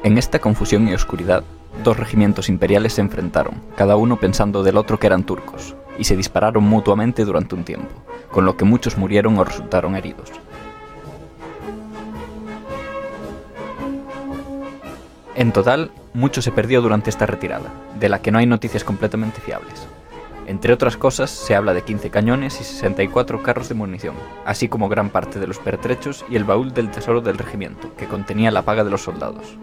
En 0.03 0.17
esta 0.17 0.39
confusión 0.39 0.87
y 0.87 0.93
oscuridad, 0.93 1.43
dos 1.83 1.97
regimientos 1.97 2.47
imperiales 2.47 2.93
se 2.93 3.01
enfrentaron, 3.01 3.61
cada 3.75 3.97
uno 3.97 4.17
pensando 4.17 4.63
del 4.63 4.77
otro 4.77 4.99
que 4.99 5.07
eran 5.07 5.23
turcos, 5.23 5.75
y 5.99 6.05
se 6.05 6.15
dispararon 6.15 6.63
mutuamente 6.63 7.25
durante 7.25 7.55
un 7.55 7.65
tiempo, 7.65 7.93
con 8.31 8.45
lo 8.45 8.55
que 8.55 8.63
muchos 8.63 8.97
murieron 8.97 9.37
o 9.37 9.43
resultaron 9.43 9.95
heridos. 9.95 10.31
En 15.37 15.51
total, 15.51 15.91
mucho 16.15 16.41
se 16.41 16.51
perdió 16.51 16.81
durante 16.81 17.11
esta 17.11 17.27
retirada, 17.27 17.71
de 17.99 18.09
la 18.09 18.23
que 18.23 18.31
no 18.31 18.39
hay 18.39 18.47
noticias 18.47 18.83
completamente 18.83 19.39
fiables. 19.39 19.87
Entre 20.47 20.73
otras 20.73 20.97
cosas, 20.97 21.29
se 21.29 21.53
habla 21.53 21.75
de 21.75 21.83
15 21.83 22.09
cañones 22.09 22.59
y 22.59 22.63
64 22.63 23.43
carros 23.43 23.69
de 23.69 23.75
munición, 23.75 24.15
así 24.45 24.67
como 24.67 24.89
gran 24.89 25.11
parte 25.11 25.39
de 25.39 25.45
los 25.45 25.59
pertrechos 25.59 26.25
y 26.27 26.37
el 26.37 26.43
baúl 26.43 26.73
del 26.73 26.89
tesoro 26.89 27.21
del 27.21 27.37
regimiento, 27.37 27.95
que 27.97 28.07
contenía 28.07 28.49
la 28.49 28.63
paga 28.63 28.83
de 28.83 28.89
los 28.89 29.03
soldados. 29.03 29.59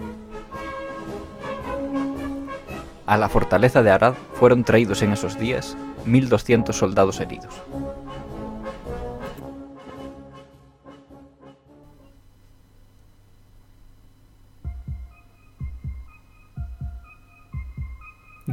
A 3.07 3.17
la 3.17 3.29
fortaleza 3.29 3.83
de 3.83 3.91
Arad 3.91 4.15
fueron 4.35 4.63
traídos 4.63 5.03
en 5.03 5.13
esos 5.13 5.41
días 5.41 5.77
1.200 6.07 6.73
soldados 6.73 7.19
heridos. 7.19 7.53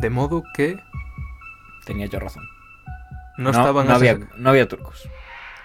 De 0.02 0.10
modo 0.10 0.44
que 0.54 0.78
Tenía 1.86 2.06
yo 2.08 2.20
razón. 2.20 2.44
no, 3.38 3.50
estaban 3.52 3.88
no 3.88 3.96
había, 3.96 4.20
no 4.38 4.50
había 4.50 4.68
turcos. 4.68 5.08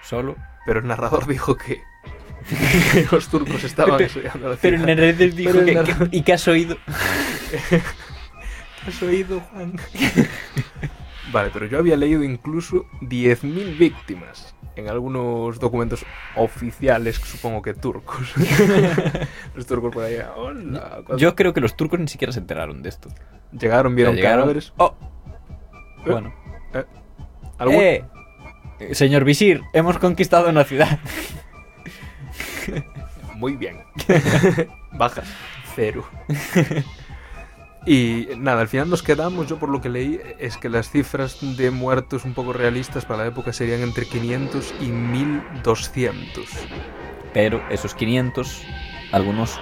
Solo. 0.03 0.35
Pero 0.65 0.79
el 0.79 0.87
narrador 0.87 1.27
dijo 1.27 1.55
que, 1.57 1.81
que 2.93 3.07
los 3.11 3.27
turcos 3.29 3.63
estaban 3.63 4.01
asediando 4.03 4.49
la 4.49 4.55
Pero 4.55 4.77
el 4.77 4.85
narrador 4.85 5.33
dijo 5.33 5.65
que, 5.65 5.75
narrador- 5.75 6.09
que- 6.09 6.17
¿Y 6.17 6.21
qué 6.23 6.33
has 6.33 6.47
oído? 6.47 6.77
¿Has 8.87 9.01
oído, 9.03 9.41
Juan? 9.51 9.73
vale, 11.31 11.49
pero 11.51 11.65
yo 11.65 11.77
había 11.79 11.97
leído 11.97 12.23
incluso 12.23 12.85
10.000 13.01 13.77
víctimas 13.77 14.55
en 14.77 14.89
algunos 14.89 15.59
documentos 15.59 16.05
oficiales, 16.35 17.15
supongo 17.15 17.61
que 17.61 17.73
turcos. 17.73 18.33
Los 19.55 19.65
turcos 19.65 19.93
por 19.93 20.03
ahí, 20.03 20.17
hola. 20.35 20.99
Yo 21.17 21.35
creo 21.35 21.53
que 21.53 21.61
los 21.61 21.75
turcos 21.75 21.99
ni 21.99 22.07
siquiera 22.07 22.31
se 22.31 22.39
enteraron 22.39 22.81
de 22.83 22.89
esto. 22.89 23.09
Llegaron, 23.51 23.95
vieron 23.95 24.15
llegaron. 24.15 24.41
cadáveres. 24.41 24.73
Oh. 24.77 24.95
Bueno. 26.05 26.33
¿Algún- 27.57 27.75
¡Eh! 27.81 28.05
Señor 28.91 29.23
Visir, 29.23 29.63
hemos 29.73 29.97
conquistado 29.97 30.49
una 30.49 30.63
ciudad. 30.63 30.99
Muy 33.35 33.55
bien. 33.55 33.77
Bajas. 34.91 35.27
Cero. 35.75 36.05
Y 37.87 38.27
nada, 38.37 38.59
al 38.61 38.67
final 38.67 38.89
nos 38.89 39.01
quedamos, 39.01 39.47
yo 39.47 39.57
por 39.59 39.69
lo 39.69 39.79
que 39.79 39.87
leí, 39.87 40.19
es 40.39 40.57
que 40.57 40.67
las 40.67 40.89
cifras 40.91 41.37
de 41.55 41.71
muertos 41.71 42.25
un 42.25 42.33
poco 42.33 42.51
realistas 42.51 43.05
para 43.05 43.23
la 43.23 43.27
época 43.29 43.53
serían 43.53 43.81
entre 43.81 44.05
500 44.05 44.73
y 44.81 44.87
1200. 44.87 46.45
Pero 47.33 47.61
esos 47.69 47.95
500, 47.95 48.61
algunos 49.13 49.57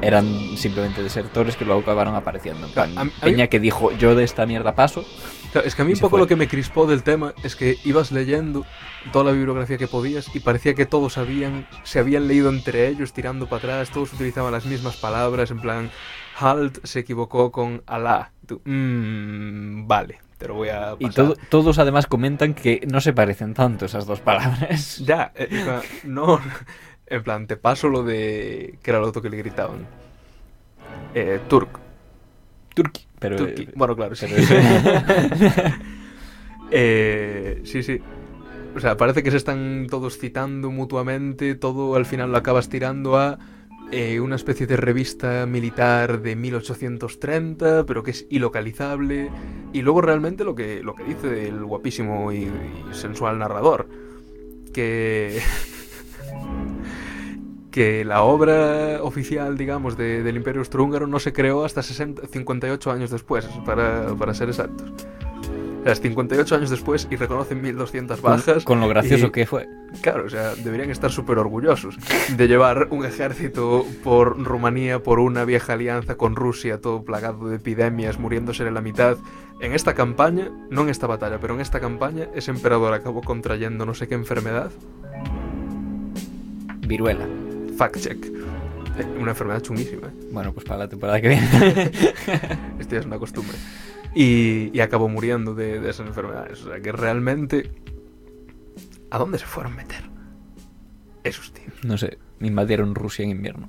eran 0.00 0.26
simplemente 0.56 1.02
desertores 1.02 1.54
que 1.56 1.64
luego 1.66 1.82
acabaron 1.82 2.14
apareciendo. 2.14 2.66
En 2.66 2.72
plan, 2.72 2.96
A- 2.98 3.02
a 3.02 3.04
mí- 3.04 3.12
Peña 3.20 3.46
que 3.48 3.60
dijo, 3.60 3.92
yo 3.92 4.14
de 4.14 4.24
esta 4.24 4.46
mierda 4.46 4.74
paso. 4.74 5.04
Claro, 5.52 5.66
es 5.68 5.74
que 5.74 5.82
a 5.82 5.84
mí 5.84 5.92
un 5.92 5.98
poco 5.98 6.10
fue. 6.12 6.20
lo 6.20 6.26
que 6.26 6.34
me 6.36 6.48
crispó 6.48 6.86
del 6.86 7.02
tema 7.02 7.34
es 7.44 7.56
que 7.56 7.76
ibas 7.84 8.10
leyendo 8.10 8.64
toda 9.12 9.26
la 9.26 9.32
bibliografía 9.32 9.76
que 9.76 9.86
podías 9.86 10.34
y 10.34 10.40
parecía 10.40 10.72
que 10.74 10.86
todos 10.86 11.18
habían, 11.18 11.68
se 11.84 11.98
habían 11.98 12.26
leído 12.26 12.48
entre 12.48 12.88
ellos 12.88 13.12
tirando 13.12 13.46
para 13.46 13.58
atrás, 13.58 13.90
todos 13.90 14.14
utilizaban 14.14 14.50
las 14.50 14.64
mismas 14.64 14.96
palabras, 14.96 15.50
en 15.50 15.60
plan, 15.60 15.90
Halt 16.38 16.84
se 16.84 17.00
equivocó 17.00 17.50
con 17.52 17.82
Alá. 17.86 18.32
Tú, 18.46 18.60
"Mm, 18.64 19.86
vale, 19.86 20.20
te 20.38 20.48
lo 20.48 20.54
voy 20.54 20.68
a 20.70 20.94
Y 20.98 21.06
pasar". 21.06 21.24
todo- 21.24 21.36
todos 21.48 21.78
además 21.78 22.06
comentan 22.06 22.54
que 22.54 22.86
no 22.90 23.00
se 23.00 23.12
parecen 23.12 23.54
tanto 23.54 23.84
esas 23.86 24.06
dos 24.06 24.20
palabras. 24.20 24.98
Ya, 25.06 25.32
eh, 25.34 25.48
no, 26.04 26.40
en 27.06 27.22
plan, 27.22 27.46
te 27.46 27.56
paso 27.56 27.88
lo 27.88 28.02
de, 28.02 28.78
que 28.82 28.90
era 28.90 29.00
lo 29.00 29.08
otro 29.08 29.22
que 29.22 29.30
le 29.30 29.36
gritaban. 29.36 29.86
Eh, 31.14 31.38
Turk. 31.48 31.78
Turki. 32.74 33.06
Pero, 33.18 33.36
Turki. 33.36 33.68
Bueno, 33.76 33.94
claro, 33.94 34.14
sí. 34.14 34.26
Eh, 36.70 37.60
sí, 37.64 37.82
sí. 37.82 38.00
O 38.74 38.80
sea, 38.80 38.96
parece 38.96 39.22
que 39.22 39.30
se 39.30 39.36
están 39.36 39.86
todos 39.90 40.18
citando 40.18 40.70
mutuamente, 40.70 41.54
todo 41.54 41.94
al 41.96 42.06
final 42.06 42.32
lo 42.32 42.38
acabas 42.38 42.70
tirando 42.70 43.18
a 43.18 43.38
eh, 43.92 44.18
una 44.20 44.36
especie 44.36 44.66
de 44.66 44.76
revista 44.76 45.46
militar 45.46 46.20
de 46.22 46.34
1830, 46.34 47.84
pero 47.86 48.02
que 48.02 48.10
es 48.12 48.26
ilocalizable. 48.30 49.30
Y 49.72 49.82
luego 49.82 50.00
realmente 50.00 50.44
lo 50.44 50.54
que, 50.54 50.82
lo 50.82 50.94
que 50.94 51.04
dice 51.04 51.48
el 51.48 51.64
guapísimo 51.64 52.32
y, 52.32 52.50
sensual 52.92 53.38
narrador, 53.38 53.88
que... 54.72 55.40
que 57.70 58.04
la 58.04 58.22
obra 58.22 59.02
oficial, 59.02 59.56
digamos, 59.56 59.96
de- 59.96 60.22
del 60.22 60.36
Imperio 60.36 60.60
Austrohúngaro 60.60 61.06
no 61.06 61.18
se 61.18 61.32
creó 61.32 61.64
hasta 61.64 61.82
60 61.82 62.26
58 62.26 62.90
años 62.90 63.10
después, 63.10 63.46
para, 63.64 64.14
para 64.14 64.34
ser 64.34 64.50
exactos. 64.50 64.92
O 65.82 65.84
sea, 65.84 65.92
es 65.94 66.00
58 66.00 66.54
años 66.54 66.70
después 66.70 67.08
y 67.10 67.16
reconocen 67.16 67.60
1200 67.60 68.20
con, 68.20 68.30
bajas. 68.30 68.64
con 68.64 68.80
lo 68.80 68.88
gracioso 68.88 69.26
y- 69.26 69.30
que 69.32 69.46
fue. 69.46 69.68
Claro, 70.00 70.24
o 70.26 70.30
sea, 70.30 70.54
deberían 70.54 70.90
estar 70.90 71.10
súper 71.10 71.38
orgullosos 71.38 71.96
de 72.36 72.48
llevar 72.48 72.86
un 72.90 73.04
ejército 73.04 73.84
por 74.02 74.42
Rumanía, 74.42 75.02
por 75.02 75.18
una 75.18 75.44
vieja 75.44 75.74
alianza 75.74 76.14
con 76.16 76.34
Rusia, 76.36 76.80
todo 76.80 77.02
plagado 77.04 77.48
de 77.48 77.56
epidemias, 77.56 78.18
muriéndose 78.18 78.66
en 78.66 78.72
la 78.74 78.80
mitad. 78.80 79.18
En 79.60 79.72
esta 79.74 79.94
campaña, 79.94 80.50
no 80.70 80.82
en 80.82 80.88
esta 80.88 81.06
batalla, 81.06 81.38
pero 81.40 81.54
en 81.54 81.60
esta 81.60 81.78
campaña, 81.80 82.28
ese 82.34 82.52
emperador 82.52 82.94
acabó 82.94 83.20
contrayendo 83.20 83.84
no 83.84 83.92
sé 83.94 84.08
qué 84.08 84.14
enfermedad. 84.14 84.70
Viruela. 86.86 87.26
Fact 87.76 87.96
check. 87.98 88.24
Eh, 88.26 89.04
Una 89.18 89.30
enfermedad 89.30 89.60
chunguísima. 89.62 90.08
¿eh? 90.08 90.10
Bueno, 90.32 90.52
pues 90.52 90.64
para 90.66 90.80
la 90.80 90.88
temporada 90.88 91.20
que 91.20 91.28
viene. 91.28 91.46
Esto 92.78 92.94
ya 92.94 93.00
es 93.00 93.06
una 93.06 93.18
costumbre. 93.18 93.56
Y, 94.14 94.70
y 94.76 94.80
acabó 94.80 95.08
muriendo 95.08 95.54
de, 95.54 95.80
de 95.80 95.90
esas 95.90 96.06
enfermedades. 96.06 96.62
O 96.62 96.68
sea, 96.70 96.80
que 96.80 96.92
realmente... 96.92 97.70
¿A 99.10 99.18
dónde 99.18 99.38
se 99.38 99.46
fueron 99.46 99.72
a 99.74 99.76
meter? 99.76 100.02
Esos 101.24 101.52
tíos. 101.52 101.72
no 101.84 101.96
sé, 101.98 102.18
invadieron 102.40 102.94
Rusia 102.94 103.24
en 103.24 103.30
invierno. 103.30 103.68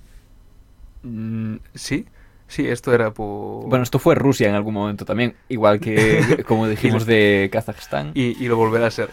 Mm, 1.04 1.58
sí, 1.76 2.08
sí, 2.48 2.68
esto 2.68 2.94
era 2.94 3.14
por... 3.14 3.68
Bueno, 3.68 3.84
esto 3.84 4.00
fue 4.00 4.16
Rusia 4.16 4.50
en 4.50 4.56
algún 4.56 4.74
momento 4.74 5.06
también, 5.06 5.36
igual 5.50 5.80
que 5.80 6.44
como 6.48 6.68
dijimos 6.68 7.06
de 7.06 7.50
Kazajstán. 7.52 8.12
y, 8.16 8.42
y 8.44 8.48
lo 8.48 8.58
volverá 8.58 8.88
a 8.88 8.92
ser. 8.92 9.10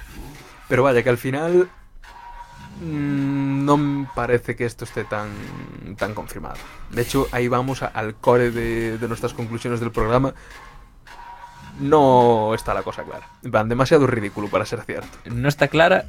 Pero 0.68 0.82
vaya, 0.84 1.02
que 1.02 1.10
al 1.10 1.18
final 1.18 1.68
mm, 2.80 3.64
no 3.64 3.76
me 3.76 4.06
parece 4.14 4.56
que 4.56 4.64
esto 4.64 4.84
esté 4.84 5.04
tan, 5.04 5.28
tan 5.98 6.14
confirmado. 6.14 6.56
De 6.90 7.02
hecho, 7.02 7.26
ahí 7.32 7.48
vamos 7.48 7.82
a- 7.82 7.86
al 7.88 8.14
core 8.14 8.50
de, 8.52 8.98
de 8.98 9.08
nuestras 9.08 9.34
conclusiones 9.34 9.80
del 9.80 9.90
programa. 9.90 10.32
No 11.80 12.54
está 12.54 12.74
la 12.74 12.82
cosa 12.82 13.02
clara. 13.02 13.26
En 13.42 13.50
plan, 13.50 13.68
demasiado 13.68 14.06
ridículo 14.06 14.48
para 14.48 14.66
ser 14.66 14.82
cierto. 14.82 15.08
No 15.24 15.48
está 15.48 15.68
clara, 15.68 16.04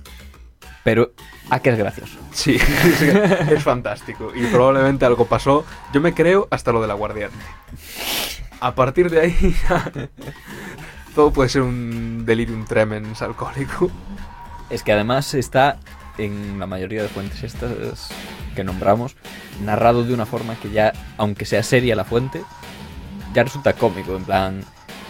pero 0.84 1.12
a 1.50 1.60
que 1.60 1.70
es 1.70 1.78
gracioso. 1.78 2.18
Sí, 2.32 2.56
es, 2.84 3.02
es 3.02 3.64
fantástico. 3.64 4.32
Y 4.36 4.46
probablemente 4.48 5.06
algo 5.06 5.26
pasó. 5.26 5.66
Yo 5.94 6.02
me 6.02 6.14
creo 6.14 6.48
hasta 6.52 6.72
lo 6.72 6.82
de 6.82 6.88
la 6.88 6.94
guardiante. 6.94 7.38
A 8.60 8.76
partir 8.76 9.10
de 9.10 9.22
ahí 9.22 9.56
ya 9.68 9.92
todo 11.16 11.32
puede 11.32 11.50
ser 11.50 11.62
un 11.62 12.26
delirium 12.26 12.66
tremens 12.66 13.22
alcohólico. 13.22 13.90
Es 14.70 14.84
que 14.84 14.94
además 14.94 15.34
está 15.34 15.80
en 16.18 16.60
la 16.60 16.68
mayoría 16.68 17.02
de 17.02 17.10
fuentes 17.10 17.44
estas 17.44 18.10
que 18.56 18.64
nombramos, 18.64 19.16
narrado 19.64 20.04
de 20.04 20.14
una 20.14 20.26
forma 20.26 20.56
que 20.56 20.70
ya, 20.72 20.94
aunque 21.18 21.46
sea 21.46 21.64
seria 21.64 21.96
la 21.96 22.04
fuente, 22.04 22.44
ya 23.34 23.44
resulta 23.44 23.74
cómico. 23.74 24.16
En 24.16 24.26
plan, 24.26 24.66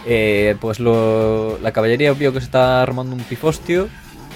eh, 0.06 0.56
pues 0.60 0.80
lo, 0.80 1.58
la 1.62 1.72
caballería 1.72 2.12
vio 2.12 2.32
que 2.32 2.40
se 2.40 2.46
está 2.46 2.82
armando 2.82 3.14
un 3.14 3.22
pifostio 3.22 3.88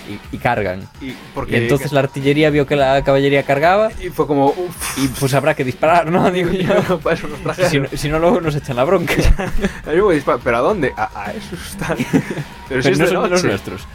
y, 0.08 0.36
y 0.36 0.38
cargan. 0.38 0.88
Y, 1.00 1.14
entonces 1.54 1.92
la 1.92 2.00
artillería 2.00 2.50
vio 2.50 2.66
que 2.66 2.76
la 2.76 3.02
caballería 3.02 3.42
cargaba 3.42 3.90
y 4.00 4.10
fue 4.10 4.26
como, 4.26 4.46
uff, 4.46 4.98
y 4.98 5.08
pues 5.08 5.34
habrá 5.34 5.54
que 5.54 5.64
disparar, 5.64 6.10
¿no? 6.10 6.30
Digo 6.30 6.50
yo. 6.52 6.98
para 7.00 7.16
eso 7.16 7.28
nos. 7.28 7.56
Si 7.56 7.80
no, 7.80 7.88
si 7.92 8.08
no, 8.08 8.18
luego 8.18 8.40
nos 8.40 8.54
echan 8.54 8.76
la 8.76 8.84
bronca. 8.84 9.14
¿Pero 9.84 10.56
a 10.56 10.60
dónde? 10.60 10.92
A, 10.96 11.10
a 11.26 11.32
esos 11.32 11.70
están. 11.72 11.96
Pero, 12.68 12.82
si 12.82 12.90
Pero 12.90 12.92
es 12.92 12.98
no 12.98 13.04
de 13.04 13.10
son 13.10 13.30
los 13.30 13.44
nuestros. 13.44 13.86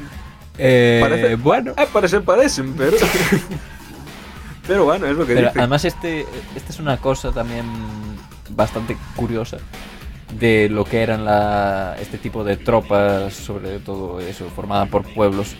Eh, 0.57 0.99
Parece- 1.01 1.36
Bueno. 1.36 1.73
Ah, 1.77 1.86
parecen, 1.91 2.23
parecen, 2.23 2.73
pero. 2.73 2.95
pero 4.67 4.84
bueno, 4.84 5.07
es 5.07 5.15
lo 5.15 5.25
que 5.25 5.34
Pero 5.34 5.51
además 5.55 5.86
este, 5.86 6.25
esta 6.55 6.69
es 6.71 6.79
una 6.79 6.97
cosa 6.97 7.31
también 7.31 7.65
bastante 8.49 8.95
curiosa 9.15 9.57
de 10.39 10.69
lo 10.69 10.85
que 10.85 11.01
eran 11.01 11.25
la, 11.25 11.95
este 12.01 12.17
tipo 12.17 12.43
de 12.43 12.57
tropas, 12.57 13.33
sobre 13.33 13.79
todo 13.79 14.19
eso, 14.19 14.45
formada 14.55 14.85
por 14.85 15.03
pueblos 15.13 15.55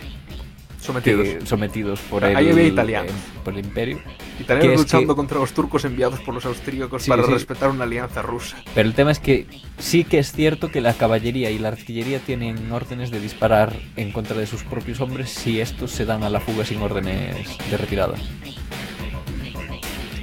Sometidos. 0.80 1.28
que- 1.28 1.46
sometidos 1.46 2.00
por 2.00 2.24
Ahí 2.24 2.46
el, 2.46 2.52
había 2.52 2.64
italianos. 2.66 3.12
eh, 3.12 3.38
por 3.44 3.52
el 3.52 3.60
imperio. 3.64 4.00
Italianos 4.40 4.80
luchando 4.80 5.14
que- 5.14 5.16
contra 5.16 5.38
los 5.38 5.52
turcos 5.52 5.84
enviados 5.84 6.18
por 6.20 6.34
los 6.34 6.44
austríacos 6.44 7.04
Sí, 7.04 7.10
para 7.10 7.22
sí. 7.24 7.30
respetar 7.32 7.68
una 7.70 7.84
alianza 7.84 8.20
rusa. 8.22 8.56
Pero 8.74 8.88
el 8.88 8.94
tema 8.94 9.12
es 9.12 9.20
que 9.20 9.46
sí 9.78 10.02
que 10.02 10.18
es 10.18 10.32
cierto 10.32 10.70
que 10.72 10.80
la 10.80 10.94
caballería 10.94 11.50
y 11.50 11.58
la 11.60 11.68
artillería 11.68 12.18
tienen 12.18 12.72
órdenes 12.72 13.10
de 13.12 13.20
disparar 13.20 13.74
en 13.96 14.10
contra 14.10 14.36
de 14.36 14.46
sus 14.46 14.64
propios 14.64 15.00
hombres 15.00 15.30
si 15.30 15.60
estos 15.60 15.92
se 15.92 16.04
dan 16.04 16.24
a 16.24 16.30
la 16.30 16.40
fuga 16.40 16.64
sin 16.64 16.82
órdenes 16.82 17.46
de 17.70 17.76
retirada. 17.76 18.14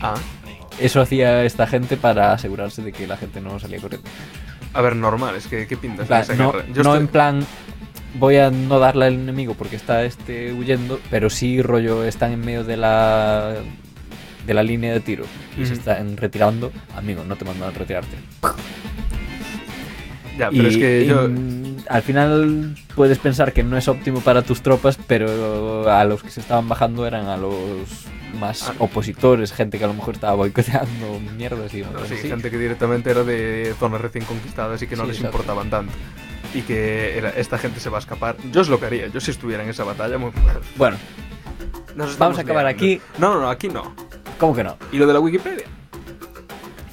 Ah. 0.01 0.15
Eso 0.79 1.01
hacía 1.01 1.43
esta 1.43 1.67
gente 1.67 1.97
para 1.97 2.33
asegurarse 2.33 2.81
de 2.81 2.91
que 2.91 3.05
la 3.07 3.17
gente 3.17 3.41
no 3.41 3.59
salía 3.59 3.79
corriendo. 3.79 4.07
A 4.73 4.81
ver, 4.81 4.95
normal, 4.95 5.35
es 5.35 5.47
que 5.47 5.65
¿qué 5.67 5.75
pintas 5.77 6.07
plan, 6.07 6.25
no, 6.37 6.51
guerra? 6.51 6.65
Yo 6.67 6.83
no 6.83 6.91
estoy- 6.93 6.99
en 6.99 7.07
plan 7.07 7.45
voy 8.15 8.37
a 8.37 8.49
no 8.49 8.79
darle 8.79 9.05
al 9.05 9.13
enemigo 9.15 9.53
porque 9.55 9.75
está 9.75 10.03
este 10.03 10.53
huyendo, 10.53 10.99
pero 11.11 11.29
sí 11.29 11.61
rollo 11.61 12.03
están 12.03 12.31
en 12.31 12.39
medio 12.41 12.63
de 12.63 12.77
la 12.77 13.55
de 14.45 14.53
la 14.53 14.63
línea 14.63 14.93
de 14.93 14.99
tiro 14.99 15.25
y 15.61 15.65
se 15.65 15.73
están 15.73 16.17
retirando, 16.17 16.71
amigo, 16.95 17.23
no 17.23 17.35
te 17.35 17.45
mandan 17.45 17.69
a 17.69 17.71
retirarte. 17.71 18.15
Ya, 20.37 20.49
pero 20.49 20.63
Y- 20.63 20.67
es 20.67 20.77
que 20.77 21.05
yo. 21.05 21.27
Al 21.87 22.01
final 22.01 22.75
puedes 22.95 23.17
pensar 23.19 23.53
que 23.53 23.63
no 23.63 23.77
es 23.77 23.87
óptimo 23.87 24.19
para 24.21 24.41
tus 24.41 24.61
tropas, 24.61 24.97
pero 25.07 25.89
a 25.89 26.03
los 26.05 26.21
que 26.23 26.29
se 26.31 26.39
estaban 26.41 26.67
bajando 26.67 27.05
eran 27.07 27.27
a 27.27 27.37
los 27.37 27.55
más 28.39 28.69
Ah. 28.69 28.73
opositores, 28.79 29.51
gente 29.53 29.77
que 29.79 29.83
a 29.85 29.87
lo 29.87 29.93
mejor 29.93 30.15
estaba 30.15 30.35
boicoteando 30.35 31.19
mierdas 31.37 31.73
y 31.73 31.81
No, 31.81 32.05
sí, 32.07 32.13
así. 32.15 32.27
gente 32.29 32.51
que 32.51 32.57
directamente 32.57 33.09
era 33.11 33.23
de 33.23 33.73
zonas 33.79 34.01
recién 34.01 34.25
conquistadas 34.25 34.81
y 34.81 34.87
que 34.87 34.95
no 34.95 35.03
Sí, 35.03 35.07
les 35.09 35.17
exacto. 35.17 35.37
importaban 35.37 35.69
tanto. 35.69 35.93
Y 36.53 36.61
que 36.61 37.17
era, 37.17 37.29
esta 37.29 37.57
gente 37.57 37.79
se 37.79 37.89
va 37.89 37.97
a 37.97 38.01
escapar. 38.01 38.35
Yo 38.51 38.61
es 38.61 38.69
lo 38.69 38.79
que 38.79 38.85
haría. 38.87 39.07
Yo 39.07 39.19
si 39.19 39.31
estuviera 39.31 39.63
en 39.63 39.69
esa 39.69 39.83
batalla... 39.83 40.17
muy- 40.17 40.31
Bueno, 40.77 40.97
Nos 41.95 42.17
Vamos 42.17 42.37
a 42.37 42.41
acabar 42.41 42.65
aquí. 42.65 43.01
No, 43.17 43.33
no, 43.33 43.41
no, 43.41 43.49
aquí 43.49 43.67
no. 43.67 43.93
¿cómo 44.39 44.55
que 44.55 44.63
no? 44.63 44.77
¿Y 44.91 44.97
lo 44.97 45.05
de 45.07 45.13
la 45.13 45.19
Wikipedia? 45.19 45.65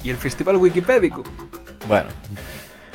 ¿Y 0.03 0.09
el 0.09 0.17
festival 0.17 0.57
wikipédico? 0.57 1.23
Bueno, 1.87 2.07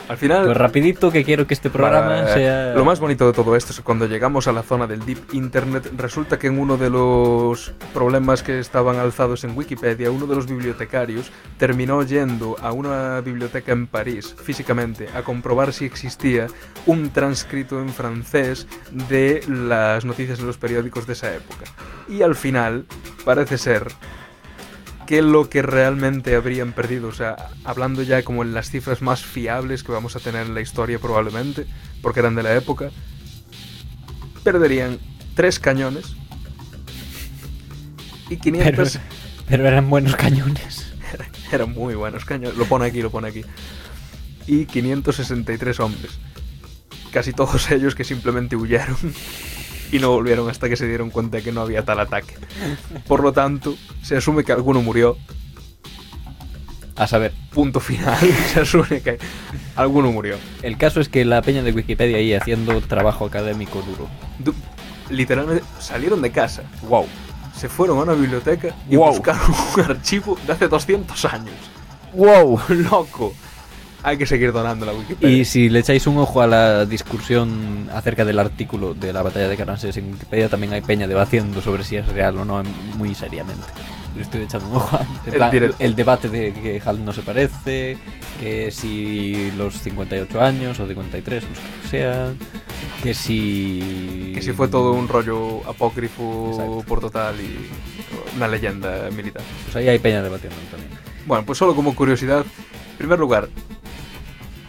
Al 0.08 0.16
final... 0.16 0.44
pues 0.44 0.56
rapidito 0.56 1.10
que 1.10 1.24
quiero 1.24 1.46
que 1.46 1.54
este 1.54 1.70
programa 1.70 2.08
Para- 2.08 2.34
sea 2.34 2.74
Lo 2.74 2.84
más 2.84 3.00
bonito 3.00 3.26
de 3.26 3.32
todo 3.32 3.56
esto 3.56 3.70
es 3.72 3.78
que 3.78 3.82
cuando 3.84 4.06
llegamos 4.06 4.48
a 4.48 4.52
la 4.52 4.62
zona 4.62 4.86
del 4.86 5.04
Deep 5.06 5.32
Internet, 5.32 5.90
resulta 5.96 6.38
que 6.38 6.48
en 6.48 6.58
uno 6.58 6.76
de 6.76 6.90
los 6.90 7.72
problemas 7.94 8.42
que 8.42 8.58
estaban 8.58 8.96
alzados 8.98 9.44
en 9.44 9.56
Wikipedia, 9.56 10.10
uno 10.10 10.26
de 10.26 10.34
los 10.34 10.46
bibliotecarios 10.46 11.30
terminó 11.58 12.02
yendo 12.02 12.56
a 12.60 12.72
una 12.72 13.20
biblioteca 13.20 13.72
en 13.72 13.86
París, 13.86 14.34
físicamente, 14.42 15.08
a 15.14 15.22
comprobar 15.22 15.72
si 15.72 15.84
existía 15.84 16.46
un 16.86 17.10
transcrito 17.10 17.80
en 17.80 17.88
francés 17.88 18.66
de 19.08 19.42
las 19.48 20.04
noticias 20.04 20.40
en 20.40 20.46
los 20.46 20.58
periódicos 20.58 21.06
de 21.06 21.12
esa 21.14 21.34
época. 21.34 21.64
Y 22.08 22.22
al 22.22 22.34
final, 22.34 22.84
parece 23.24 23.56
ser 23.58 23.86
qué 25.12 25.18
es 25.18 25.24
lo 25.26 25.50
que 25.50 25.60
realmente 25.60 26.34
habrían 26.34 26.72
perdido. 26.72 27.08
O 27.08 27.12
sea, 27.12 27.50
hablando 27.64 28.02
ya 28.02 28.22
como 28.22 28.42
en 28.42 28.54
las 28.54 28.70
cifras 28.70 29.02
más 29.02 29.22
fiables 29.22 29.84
que 29.84 29.92
vamos 29.92 30.16
a 30.16 30.20
tener 30.20 30.46
en 30.46 30.54
la 30.54 30.62
historia 30.62 30.98
probablemente, 30.98 31.66
porque 32.00 32.20
eran 32.20 32.34
de 32.34 32.42
la 32.42 32.56
época, 32.56 32.90
perderían 34.42 34.98
tres 35.34 35.58
cañones 35.58 36.16
y 38.30 38.38
500... 38.38 38.92
Pero, 38.92 39.04
pero 39.48 39.68
eran 39.68 39.90
buenos 39.90 40.16
cañones. 40.16 40.94
Eran 41.52 41.72
muy 41.74 41.94
buenos 41.94 42.24
cañones. 42.24 42.56
Lo 42.56 42.64
pone 42.64 42.86
aquí, 42.86 43.02
lo 43.02 43.10
pone 43.10 43.28
aquí. 43.28 43.42
Y 44.46 44.64
563 44.64 45.78
hombres. 45.80 46.12
Casi 47.12 47.34
todos 47.34 47.70
ellos 47.70 47.94
que 47.94 48.04
simplemente 48.04 48.56
huyeron 48.56 48.96
y 49.92 49.98
no 50.00 50.10
volvieron 50.10 50.48
hasta 50.50 50.68
que 50.68 50.76
se 50.76 50.88
dieron 50.88 51.10
cuenta 51.10 51.36
de 51.36 51.42
que 51.44 51.52
no 51.52 51.60
había 51.60 51.84
tal 51.84 52.00
ataque. 52.00 52.34
Por 53.06 53.22
lo 53.22 53.32
tanto, 53.32 53.76
se 54.02 54.16
asume 54.16 54.42
que 54.42 54.50
alguno 54.52 54.82
murió. 54.82 55.16
A 56.96 57.06
saber, 57.06 57.32
Punto 57.52 57.80
final. 57.80 58.18
Se 58.52 58.60
asume 58.60 59.00
que 59.00 59.18
alguno 59.76 60.12
murió. 60.12 60.36
el 60.62 60.76
caso 60.76 61.00
es 61.00 61.08
que 61.08 61.24
la 61.24 61.40
peña 61.42 61.62
de 61.62 61.72
Wikipedia 61.72 62.18
ahí 62.18 62.34
haciendo 62.34 62.80
trabajo 62.82 63.24
académico 63.26 63.80
duro. 63.82 64.08
Du- 64.38 64.54
literalmente 65.08 65.64
salieron 65.80 66.20
de 66.22 66.30
casa, 66.30 66.62
Wow. 66.88 67.06
se 67.56 67.68
fueron 67.70 67.98
a 67.98 68.02
una 68.02 68.12
biblioteca 68.12 68.74
y 68.90 68.96
Wow. 68.96 69.08
buscaron 69.12 69.40
un 69.74 69.80
archivo 69.82 70.38
de 70.46 70.52
hace 70.52 70.68
200 70.68 71.24
años. 71.24 71.54
Wow. 72.14 72.60
¡Loco! 72.68 73.32
Hay 74.02 74.18
que 74.18 74.26
seguir 74.26 74.52
donando 74.52 74.84
la 74.84 74.92
Wikipedia. 74.92 75.36
Y 75.36 75.44
si 75.44 75.68
le 75.68 75.80
echáis 75.80 76.06
un 76.06 76.18
ojo 76.18 76.42
a 76.42 76.46
la 76.46 76.84
discusión 76.86 77.88
acerca 77.92 78.24
del 78.24 78.38
artículo 78.38 78.94
de 78.94 79.12
la 79.12 79.22
batalla 79.22 79.48
de 79.48 79.56
Caransés 79.56 79.96
en 79.96 80.12
Wikipedia, 80.12 80.48
también 80.48 80.72
hay 80.72 80.80
peña 80.80 81.06
debatiendo 81.06 81.60
sobre 81.60 81.84
si 81.84 81.96
es 81.96 82.06
real 82.08 82.36
o 82.38 82.44
no 82.44 82.62
muy 82.96 83.14
seriamente. 83.14 83.64
Le 84.16 84.22
estoy 84.22 84.42
echando 84.42 84.68
un 84.68 84.76
ojo. 84.76 84.98
El 85.26 85.32
plan, 85.32 85.74
el 85.78 85.94
debate 85.94 86.28
de 86.28 86.52
que 86.52 86.82
Hal 86.84 87.04
no 87.04 87.12
se 87.12 87.22
parece, 87.22 87.96
que 88.40 88.70
si 88.70 89.50
los 89.56 89.74
58 89.80 90.40
años 90.40 90.78
o 90.80 90.86
53, 90.86 91.44
los 91.44 91.58
que 91.58 91.88
sean, 91.88 92.36
que 93.02 93.14
si... 93.14 94.32
Que 94.34 94.42
si 94.42 94.52
fue 94.52 94.68
todo 94.68 94.92
un 94.92 95.08
rollo 95.08 95.66
apócrifo 95.68 96.50
Exacto. 96.50 96.84
por 96.86 97.00
total 97.00 97.36
y 97.40 98.36
una 98.36 98.48
leyenda 98.48 99.08
militar. 99.10 99.42
Pues 99.64 99.76
ahí 99.76 99.88
hay 99.88 99.98
peña 99.98 100.22
debatiendo 100.22 100.58
también. 100.70 100.90
Bueno, 101.26 101.44
pues 101.46 101.56
solo 101.56 101.74
como 101.74 101.94
curiosidad, 101.94 102.44
en 102.92 102.98
primer 102.98 103.18
lugar, 103.18 103.48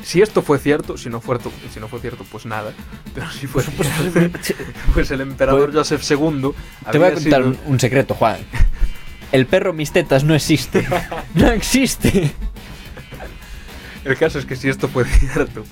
si 0.03 0.21
esto 0.21 0.41
fue 0.41 0.59
cierto, 0.59 0.97
si 0.97 1.09
no 1.09 1.19
fue, 1.21 1.39
si 1.73 1.79
no 1.79 1.87
fue 1.87 1.99
cierto, 1.99 2.25
pues 2.31 2.45
nada, 2.45 2.73
pero 3.15 3.29
si 3.31 3.47
fue 3.47 3.63
cierto, 3.63 4.39
pues 4.93 5.09
el 5.11 5.21
emperador 5.21 5.71
Pues- 5.71 5.89
Joseph 5.89 6.03
II 6.11 6.51
Te 6.91 6.97
voy 6.97 7.07
a 7.07 7.13
contar 7.13 7.43
sido- 7.43 7.55
un 7.65 7.79
secreto, 7.79 8.13
Juan. 8.13 8.37
El 9.31 9.45
perro 9.47 9.73
mis 9.73 9.91
tetas 9.91 10.23
no 10.23 10.35
existe. 10.35 10.85
No 11.33 11.47
existe. 11.51 12.31
El 14.05 14.17
caso 14.17 14.37
es 14.39 14.45
que 14.45 14.55
si 14.55 14.69
esto 14.69 14.87
fue 14.89 15.05
cierto, 15.05 15.63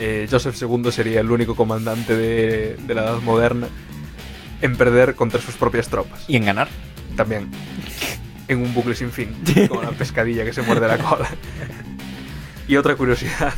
eh, 0.00 0.26
Joseph 0.30 0.56
II 0.60 0.90
sería 0.90 1.20
el 1.20 1.30
único 1.30 1.54
comandante 1.54 2.16
de, 2.16 2.76
de 2.76 2.94
la 2.94 3.02
Edad 3.02 3.20
Moderna 3.20 3.68
en 4.62 4.76
perder 4.76 5.14
contra 5.14 5.40
sus 5.40 5.54
propias 5.56 5.88
tropas. 5.88 6.24
Y 6.26 6.36
en 6.36 6.46
ganar. 6.46 6.68
También 7.16 7.50
en 8.48 8.62
un 8.62 8.74
bucle 8.74 8.94
sin 8.94 9.10
fin, 9.12 9.36
como 9.68 9.82
la 9.82 9.90
pescadilla 9.90 10.44
que 10.44 10.52
se 10.52 10.62
muerde 10.62 10.88
la 10.88 10.98
cola. 10.98 11.28
Y 12.66 12.76
otra 12.76 12.96
curiosidad, 12.96 13.52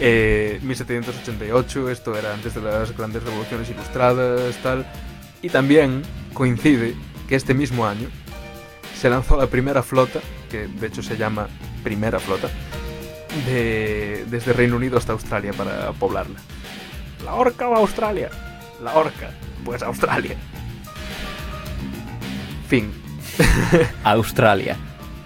eh, 0.00 0.58
1788, 0.62 1.90
esto 1.90 2.16
era 2.16 2.34
antes 2.34 2.54
de 2.54 2.62
las 2.62 2.96
grandes 2.96 3.22
revoluciones 3.22 3.70
ilustradas, 3.70 4.56
tal, 4.62 4.86
y 5.42 5.48
también 5.48 6.02
coincide 6.34 6.94
que 7.28 7.36
este 7.36 7.54
mismo 7.54 7.86
año 7.86 8.08
se 8.98 9.10
lanzó 9.10 9.36
la 9.36 9.46
primera 9.46 9.82
flota, 9.82 10.20
que 10.50 10.66
de 10.66 10.86
hecho 10.86 11.02
se 11.02 11.16
llama 11.16 11.48
Primera 11.82 12.20
Flota, 12.20 12.48
de, 13.46 14.24
desde 14.28 14.52
Reino 14.52 14.76
Unido 14.76 14.98
hasta 14.98 15.12
Australia 15.12 15.52
para 15.52 15.92
poblarla. 15.92 16.38
¿La 17.24 17.34
orca 17.34 17.68
o 17.68 17.76
Australia? 17.76 18.30
La 18.82 18.94
orca, 18.94 19.30
pues 19.64 19.82
Australia. 19.82 20.36
Fin. 22.68 22.92
Australia. 24.04 24.76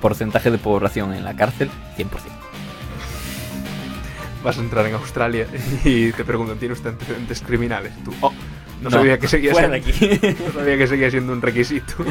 Porcentaje 0.00 0.50
de 0.50 0.58
población 0.58 1.14
en 1.14 1.24
la 1.24 1.34
cárcel, 1.34 1.70
100%. 1.96 2.45
Vas 4.46 4.58
a 4.58 4.60
entrar 4.60 4.86
en 4.86 4.94
Australia 4.94 5.48
y 5.84 6.12
te 6.12 6.24
preguntan, 6.24 6.56
¿tiene 6.56 6.72
usted 6.74 6.90
antecedentes 6.90 7.40
criminales? 7.40 7.92
Tú, 8.04 8.14
oh, 8.20 8.30
no, 8.80 8.90
No, 8.90 8.90
sabía 8.90 9.18
que 9.18 9.26
seguía 9.26 9.52
siendo, 9.52 9.72
de 9.72 9.78
aquí. 9.78 10.36
no 10.46 10.52
sabía 10.52 10.78
que 10.78 10.86
seguía 10.86 11.10
siendo 11.10 11.32
un 11.32 11.42
requisito. 11.42 11.94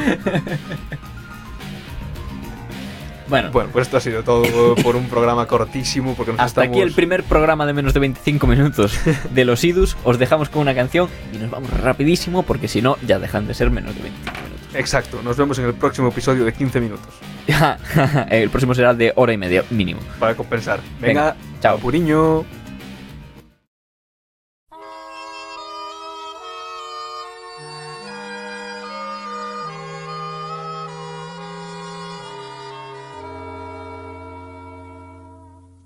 Bueno, 3.28 3.50
Bueno, 3.50 3.70
pues 3.72 3.88
esto 3.88 3.96
ha 3.96 4.00
sido 4.00 4.22
todo 4.22 4.76
por 4.76 4.94
un 4.94 5.08
programa 5.08 5.46
cortísimo 5.46 6.14
porque 6.14 6.30
nos 6.30 6.40
hasta 6.40 6.62
estamos... 6.62 6.76
aquí 6.76 6.80
el 6.80 6.92
primer 6.92 7.24
programa 7.24 7.66
de 7.66 7.72
menos 7.72 7.92
de 7.92 7.98
25 7.98 8.46
minutos 8.46 9.00
de 9.30 9.44
los 9.44 9.64
idus. 9.64 9.96
Os 10.04 10.18
dejamos 10.20 10.48
con 10.48 10.62
una 10.62 10.76
canción 10.76 11.08
y 11.32 11.38
nos 11.38 11.50
vamos 11.50 11.70
rapidísimo 11.80 12.44
porque 12.44 12.68
si 12.68 12.82
no 12.82 12.98
ya 13.04 13.18
dejan 13.18 13.48
de 13.48 13.54
ser 13.54 13.70
menos 13.70 13.96
de 13.96 14.02
25 14.02 14.40
minutos. 14.44 14.74
Exacto, 14.74 15.22
nos 15.24 15.36
vemos 15.36 15.58
en 15.58 15.64
el 15.64 15.74
próximo 15.74 16.06
episodio 16.08 16.44
de 16.44 16.52
15 16.52 16.80
minutos 16.80 17.14
el 18.30 18.50
próximo 18.50 18.74
será 18.74 18.94
de 18.94 19.12
hora 19.16 19.32
y 19.32 19.36
media 19.36 19.64
mínimo. 19.70 20.00
para 20.18 20.34
compensar. 20.34 20.80
Venga, 21.00 21.34
Venga, 21.34 21.36
chao. 21.60 21.78
Puriño. 21.78 22.44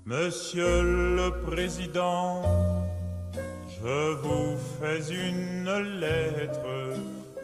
Monsieur 0.05 0.83
le 0.83 1.31
Président, 1.45 2.41
je 3.69 4.13
vous 4.21 4.57
fais 4.77 5.01
une 5.09 5.99
lettre 5.99 6.95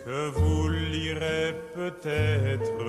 que 0.05 0.29
vous 0.29 0.67
lirez 0.67 1.55
peut-être 1.73 2.79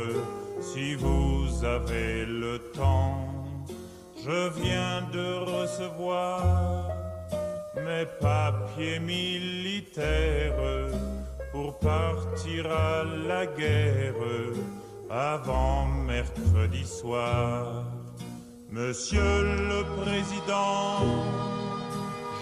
si 0.61 0.95
vous 0.95 1.65
avez 1.65 2.27
le 2.27 2.59
temps. 2.75 3.28
Je 4.25 4.49
viens 4.61 5.03
de 5.13 5.39
recevoir 5.45 6.89
mes 7.77 8.05
papiers 8.21 8.99
militaires 8.99 10.91
pour 11.53 11.79
partir 11.79 12.71
à 12.71 13.05
la 13.05 13.47
guerre 13.47 14.15
avant 15.09 15.87
mercredi 15.87 16.85
soir. 16.85 17.85
Monsieur 18.71 19.43
le 19.71 19.85
Président, 20.03 21.01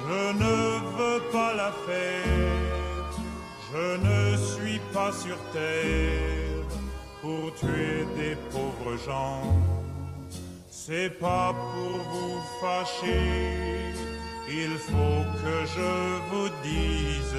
je 0.09 0.33
ne 0.33 0.57
veux 0.97 1.23
pas 1.31 1.55
la 1.55 1.73
faire, 1.87 3.07
je 3.73 3.87
ne 4.09 4.37
suis 4.37 4.81
pas 4.93 5.13
sur 5.13 5.37
terre 5.53 6.65
pour 7.21 7.55
tuer 7.55 8.07
des 8.17 8.35
pauvres 8.51 8.97
gens. 9.05 9.43
C'est 10.89 11.19
pas 11.19 11.53
pour 11.53 11.99
vous 12.13 12.41
fâcher, 12.61 13.93
il 14.49 14.79
faut 14.79 15.25
que 15.43 15.67
je 15.75 15.93
vous 16.31 16.49
dise, 16.63 17.37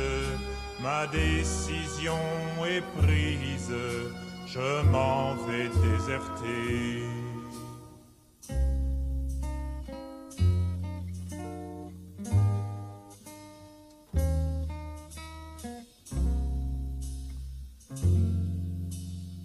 ma 0.82 1.08
décision 1.08 2.20
est 2.70 2.84
prise, 3.02 3.74
je 4.48 4.82
m'en 4.92 5.36
vais 5.46 5.70
déserter. 5.70 7.04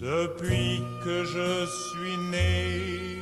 Depuis 0.00 0.82
que 1.04 1.24
je 1.24 1.66
suis 1.66 2.16
né, 2.32 3.21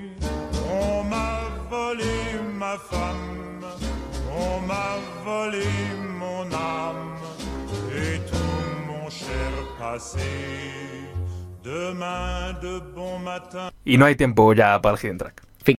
on 0.71 1.03
m'a 1.03 1.49
volé 1.69 2.39
ma 2.57 2.77
femme, 2.77 3.65
on 4.29 4.61
m'a 4.67 4.97
volé 5.25 5.65
mon 6.19 6.45
âme 6.53 7.15
et 7.95 8.19
tout 8.29 8.87
mon 8.87 9.09
cher 9.09 9.51
passé. 9.79 10.19
Demain 11.63 12.53
de 12.61 12.79
bon 12.95 13.19
matin. 13.19 13.69
Y 13.85 13.97
no 13.97 14.05
hay 14.05 14.15
tiempo 14.15 14.53
ya 14.53 14.81
para 14.81 14.95
el 14.95 14.99
hidden 14.99 15.17
track. 15.17 15.43